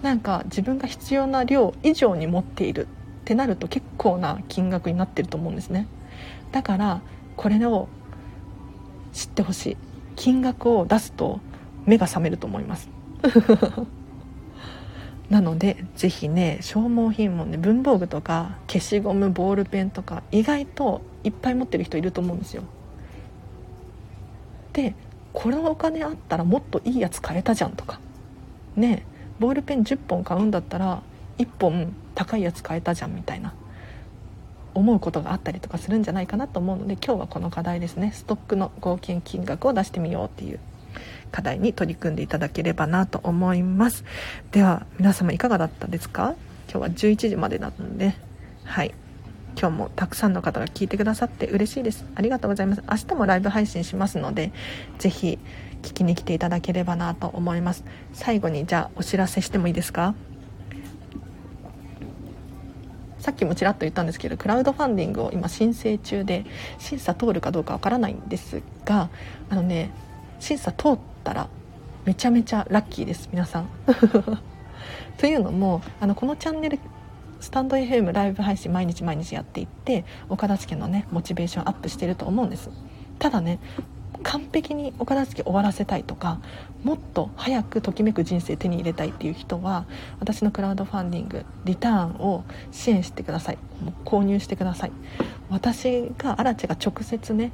[0.03, 2.89] なんか自分が必要な量以上に持っているっ
[3.25, 5.87] てなると結構な金額になってると思うんですね。
[6.53, 7.01] だから
[7.37, 7.89] これを
[9.13, 9.77] 知ってほしい。
[10.17, 11.41] 金額を出すと
[11.87, 12.89] 目が覚めると思います。
[15.31, 22.63] なので是非ね消耗品もね文房具とか消しゴムボールペンとか意外といっぱい持ってる人いると思うんですよ。
[24.73, 24.95] で
[25.33, 27.99] このお金あったらもっといいやつ買えたじゃんとか。
[28.77, 29.05] ね
[29.41, 31.03] ボールペン10本買うんだったら
[31.39, 33.53] 1本高いやつ買えたじゃんみたいな。
[34.75, 38.11] 思うことがあったりとかするんじゃないかなと思うので今日はこの課題ですね。
[38.13, 40.59] ストックの合計金額を出してみようっていう
[41.31, 44.05] 課題に取り組んでいただければなと思います。
[44.51, 46.35] では皆様いかがだったですか？
[46.69, 48.17] 今日は11時までなので。
[48.65, 48.95] はい。
[49.59, 52.05] 今日もたくさんの方が聞いてくださって嬉しいです。
[52.15, 52.83] ありがとうございます。
[52.91, 54.53] 明日もライブ配信しますので
[54.99, 55.39] 是非
[55.83, 57.85] 聞きに来ていただければなと思います。
[58.13, 60.15] 最後にじゃあお知らせしてもいいですか？
[63.19, 66.45] さっきもちらっと言ったんですけどクラウドファンディングを今申請中で
[66.79, 69.09] 審査通るかどうかわからないんですが
[69.49, 69.91] あのね
[70.41, 71.49] 審査通ったら
[72.05, 73.69] めちゃめちゃラッキーです皆さん。
[75.17, 76.79] というのもあのこのチャンネル
[77.45, 82.71] スタンド FM ライブ配信毎日毎日やっていってお片付けのねモチベーションアップしてると思うんです。
[83.19, 83.59] ただね
[84.23, 86.41] 完璧にお片付け終わらせたいとか
[86.85, 89.85] もっと早くときめく人生手に入れたいっていう人は
[90.21, 93.59] 私のクラウドファンディングリターンを支援してください。
[94.07, 94.93] 購入してください。
[95.51, 97.53] 私がアラチが直接ね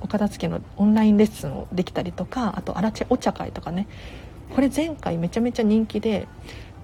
[0.00, 3.86] お片付けのオンラインレッスンをできたりとかあとアラチお茶会とかね。
[4.56, 6.26] これ前回めちゃめちゃ人気で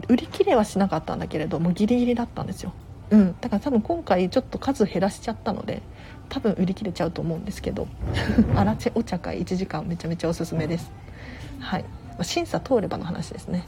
[0.09, 2.73] 売り切れはしなかったんだけれどもギリギリだったんですよ。
[3.11, 3.37] うん。
[3.41, 5.83] だから多分今回ちょっと数減らしちゃったので
[6.29, 7.87] 多分売り切れちゃうと思うんですけど
[8.57, 10.91] アラチェお茶会1時間めちゃめちゃおすすめです。
[11.61, 11.85] はい。
[12.23, 13.67] 審査通ればの話ですね。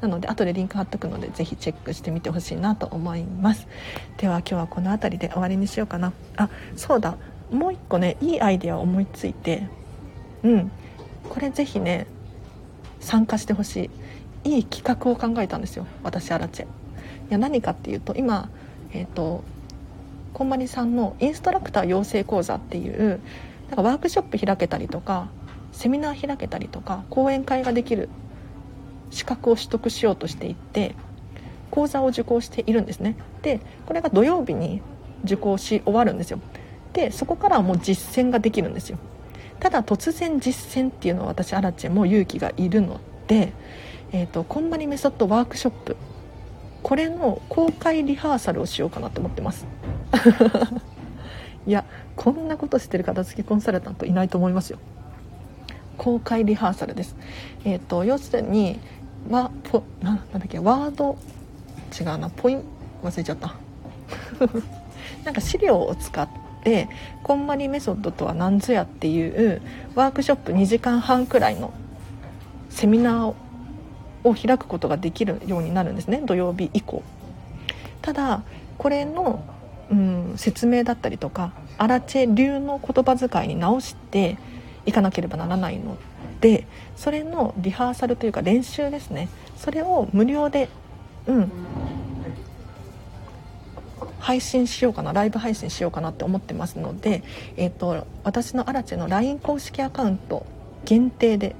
[0.00, 3.66] なので後でリンク貼っとくのでぜひチェックしてみてほしいなと思います。
[4.16, 6.12] では今日はこの辺りで終わりにしようかな。
[6.36, 7.16] あそうだ。
[7.50, 9.66] もう一個ねいいアイデアを思いついて
[10.42, 10.70] うん。
[11.28, 12.06] これぜひね
[13.00, 13.90] 参加してほしい
[14.44, 16.64] いい企画を考えたんですよ私アラチェ。
[16.64, 16.68] い
[17.30, 18.50] や何かっていうと今
[18.92, 19.44] えっ、ー、と
[20.32, 23.20] こんまりさんのインストラクター養成講座っていう
[23.68, 25.28] なんかワークショップ開けたりとか
[25.72, 28.08] セミナー開けたりとか講演会ができる
[29.10, 30.94] 資格を取得しようとしていて
[31.70, 33.16] 講座を受講しているんですね。
[33.42, 34.82] でこれが土曜日に
[35.24, 36.40] 受講し終わるんですよ。
[36.92, 38.98] でそこからはもう実践ができるんですよ。
[39.60, 43.52] ただ突然実践っていうのは私アラチェも勇気がいるので、
[44.12, 45.96] えーと、こんまりメソッドワークショップ。
[46.82, 49.66] これの公開リハーサルをしようかなと思ってます。
[51.66, 51.84] いや
[52.16, 54.78] こんなことしてる片付けコンサルタントいないと思いますよ。
[55.96, 57.14] 公開リハーサルです。
[57.64, 58.80] えっ、ー、と要するに
[59.28, 61.16] ワポななんだっけワード
[61.98, 62.64] 違うなポイン
[63.04, 63.54] 忘れちゃった。
[65.24, 66.28] なんか資料を使っ
[66.64, 66.88] て
[67.22, 69.60] こんまりメソッドとは何ぞやっていう
[69.94, 71.72] ワークショップ2時間半くらいの
[72.70, 73.36] セミナーを
[74.24, 76.22] を開くことができるようになるんですね。
[76.24, 77.02] 土曜日以降。
[78.02, 78.42] ただ
[78.78, 79.44] これの、
[79.90, 84.38] うん、説明だったりとかアラチェ流の言葉遣いに直して
[84.86, 85.98] いかなければならないの
[86.40, 86.66] で
[86.96, 89.28] それのリハーサルというか練習ですね。
[89.56, 90.68] それを無料で
[91.26, 91.52] うん
[94.20, 97.22] 配信しようかなライブ配信しようかなって思ってますので、
[97.56, 100.46] えーと、私のアラチェの LINE 公式アカウント
[100.84, 101.56] 限定で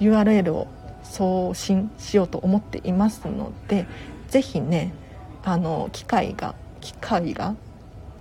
[0.00, 0.66] URL を
[1.04, 3.86] 送信しようと思っていますので
[4.28, 4.92] 是非ね
[5.44, 7.54] あの機会が機会が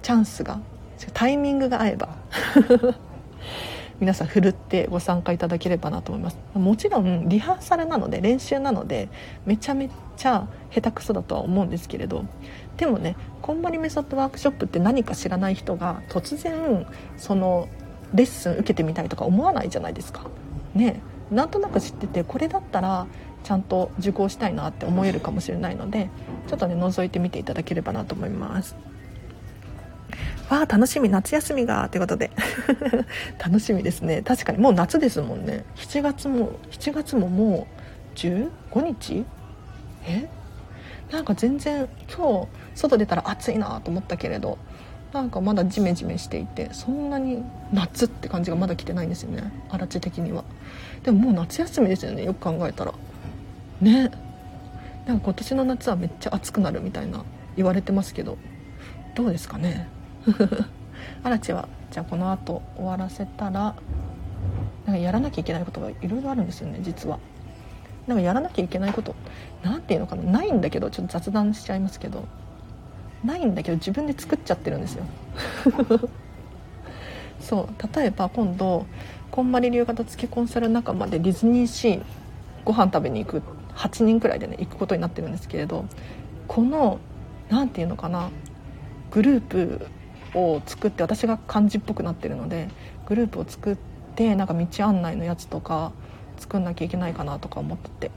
[0.01, 0.59] チャンスが
[1.13, 2.15] タイミングが合えば
[3.99, 6.37] 皆さんふるってご参加いただければなと思います。
[6.55, 9.07] もちろんリハーサルなので練習なので
[9.45, 12.25] めちゃめちゃ下手くそだとは思うんですけれど
[12.77, 16.85] でもねこんまりメソッドワークショップって何か知らない人が突然
[17.17, 17.67] その
[18.13, 20.21] レッスン受けてみたいとか思わないじゃないですか。
[20.75, 21.01] ね。
[21.09, 23.07] えなんとなく知っててこれだったら
[23.43, 26.09] ちゃんと受講したいなって思えるかもしれないので
[26.47, 28.75] ちょっとね覗いてみていただければなと思います。
[30.49, 31.09] わあ楽しみ。
[31.09, 32.31] 夏休みがということで。
[33.39, 34.21] 楽しみですね。
[34.21, 35.65] 確かにもう夏ですもんね。
[35.75, 37.67] 7月も7月もも
[38.13, 38.49] う15
[38.83, 39.25] 日？
[40.05, 40.29] え？
[41.11, 44.57] なんか全然今日外出たら暑いなと思ったけれど
[45.13, 49.51] なんかまだジメジメしていてそんなに夏って感じがまだ来てないんですよね。
[49.69, 50.43] 荒地的には。
[51.03, 52.93] でももう夏休みですよねよく考えたら。
[53.81, 54.11] ね。
[55.05, 57.25] なんか今年の夏はめっちゃ暑くなるみたいな
[57.57, 58.37] 言われてますけど。
[59.15, 59.87] どうですかね。
[61.23, 63.75] アラチはじゃあこの後終わらせたら
[64.85, 67.19] なんかやらなきゃいけないことがいろいろあるんですよね実は。
[68.07, 69.15] なんかやらなきゃいけないこと
[69.61, 70.23] 何ていうのかな。
[70.23, 72.25] ないんだけどちょっと雑談しちゃいますけど。
[73.23, 75.05] ないんだけど自分で作っちゃってるんですよ。
[77.39, 77.95] そう。
[77.95, 78.85] 例えば今度
[79.33, 82.03] こんまり流型付きコンサル仲間でディズニーシー
[82.63, 83.41] ご飯食べに行く
[83.73, 85.85] 8人くらいでね行くことになってるんですけれど
[86.47, 86.99] この
[87.49, 88.29] 何て言うのかな
[89.09, 89.87] グループ
[90.35, 92.69] を作って私が漢字っぽくなってるので
[93.07, 93.77] グループを作っ
[94.15, 95.93] てなんか道案内のやつとか
[96.37, 98.11] 作んなきゃいけないかなとか思ってて。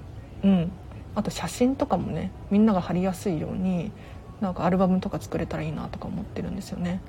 [0.44, 0.72] うん。
[1.14, 3.90] あと写真とかもねみんなが貼りやすいように
[4.42, 7.00] なんかアルバムとか作れたらいいなとか思ってるんですよね。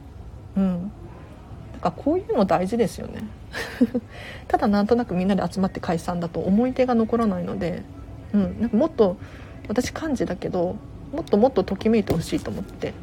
[0.55, 0.91] うん。
[1.91, 3.23] かこういうの大事ですよね。
[4.47, 7.83] ただなんとなくみんなで集まって解散だと思い出が残らないので、
[8.33, 9.17] うん、なんかもっと
[9.67, 10.75] 私漢字だけど
[11.13, 12.93] もっともっとときめいてほしいと思って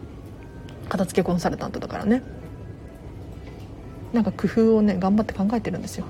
[0.88, 2.22] 片付けコンサルタントだからね。
[4.12, 6.06] なんか工夫をね頑張って考えてるんですよ。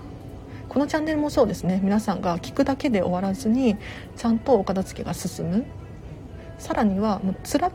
[0.69, 1.81] このチャンネルもそうですね。
[1.83, 3.77] 皆さんが聞くだけで終わらずに
[4.17, 5.65] ちゃんとお片付けが進む。
[6.59, 7.71] さらにはもうつら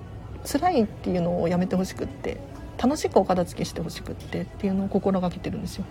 [0.45, 2.37] 辛いっていうのをやめてほしくって。
[2.81, 5.85] 楽しくお片付けしてほしくってっていうのを心がけてるんですよ。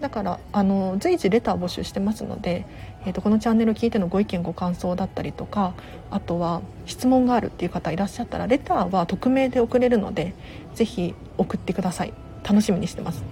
[0.00, 2.66] だからあの随時レター募集してますので、
[3.06, 5.74] えーと、このチャンネルを聞いてのご意見ご感想だったりとか
[6.10, 10.34] あとは質問があるっていう方いらっしゃったらレターは匿名で送れるので
[10.74, 12.12] 是非送ってください。
[12.42, 13.22] 楽しみにしてます。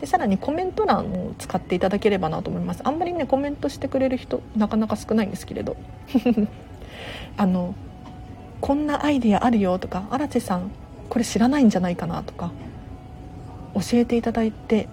[0.00, 2.80] でさらにコメント欄を使っていただければなと思います。
[2.84, 5.76] あんまりねコメントしてくれる人なかなか少ないんですけれど。
[7.36, 7.74] あの
[8.62, 10.70] こんなアイディアあるよとか荒瀬さん
[11.08, 12.52] これ知らないんじゃないかなとか
[13.74, 14.88] 教えていただいて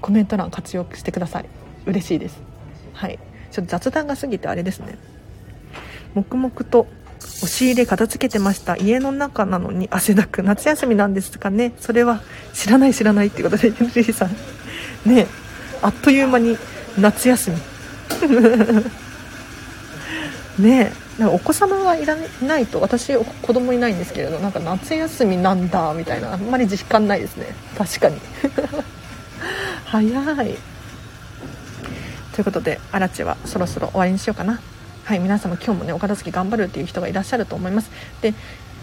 [0.00, 1.46] コメント欄活用してください。
[1.84, 2.38] 嬉しいです。
[2.92, 3.18] はい。
[3.50, 4.98] ちょっと雑談が過ぎてあれですね。
[6.14, 6.86] 黙々と
[7.20, 8.76] 押し入れ片付けてました。
[8.76, 11.72] 家の中なのに汗だく夏休みなんですかね。
[11.78, 12.20] それは
[12.54, 14.30] 知らない知らないっていうことでゆりさん。
[15.08, 15.26] ね。
[15.82, 16.56] あっという間に
[16.98, 17.56] 夏休み。
[20.64, 20.92] ね。
[21.18, 26.34] なんかお子様がいらないと私子供いないんですけれどなんか夏休みなんだみたいな。
[26.34, 27.46] あんまり実感ないですね。
[27.76, 28.20] 確かに。
[29.86, 30.58] 早い。
[32.32, 34.60] ということでアラチはそろそろ終わりにしようかな。
[35.04, 37.90] はい皆様今日もねお片付け頑張るっていう人がいらっしゃると思います。
[38.20, 38.34] で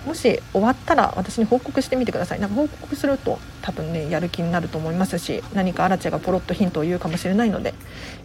[0.05, 2.39] もし終わったら私に報告してみてください。
[2.39, 7.73] なんか報告すると多分ねやる気になると思いますし何かアラチェがポロッとヒントを言うかもしれないので、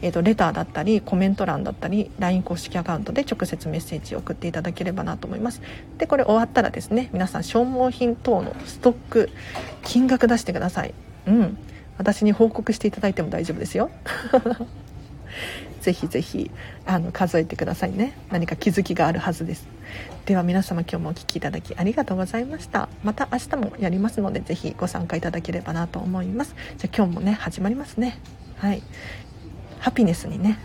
[0.03, 5.63] えーと、レターだったりコメント欄だったり LINE 公式アカウントで直接メッセージを送っていただければなと思います。
[5.99, 9.31] でこれ終わったらですね皆さん消耗品等のストック
[9.85, 10.95] 金額出してください。
[11.27, 11.59] うん。
[11.99, 13.91] 私に報告していただいても大丈夫ですよ。
[15.81, 16.51] ぜひぜひ
[16.87, 18.17] あの数えてくださいね。
[18.31, 19.67] 何か気づきがあるはずです。
[20.29, 22.91] では皆様今日もお聴きいただきありがとうございました。
[23.03, 26.55] また明日もやりますのでぜひご参加いただければなと思います。
[26.77, 28.21] じゃあ今日もね始まりますね。
[28.59, 28.83] はい。
[29.81, 30.59] ハピネスにね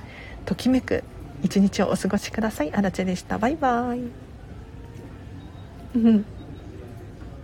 [0.43, 1.05] ときめく
[1.43, 2.74] 一日をお過ごしください。
[2.74, 3.38] あらちでした。
[3.38, 4.01] バイバイ。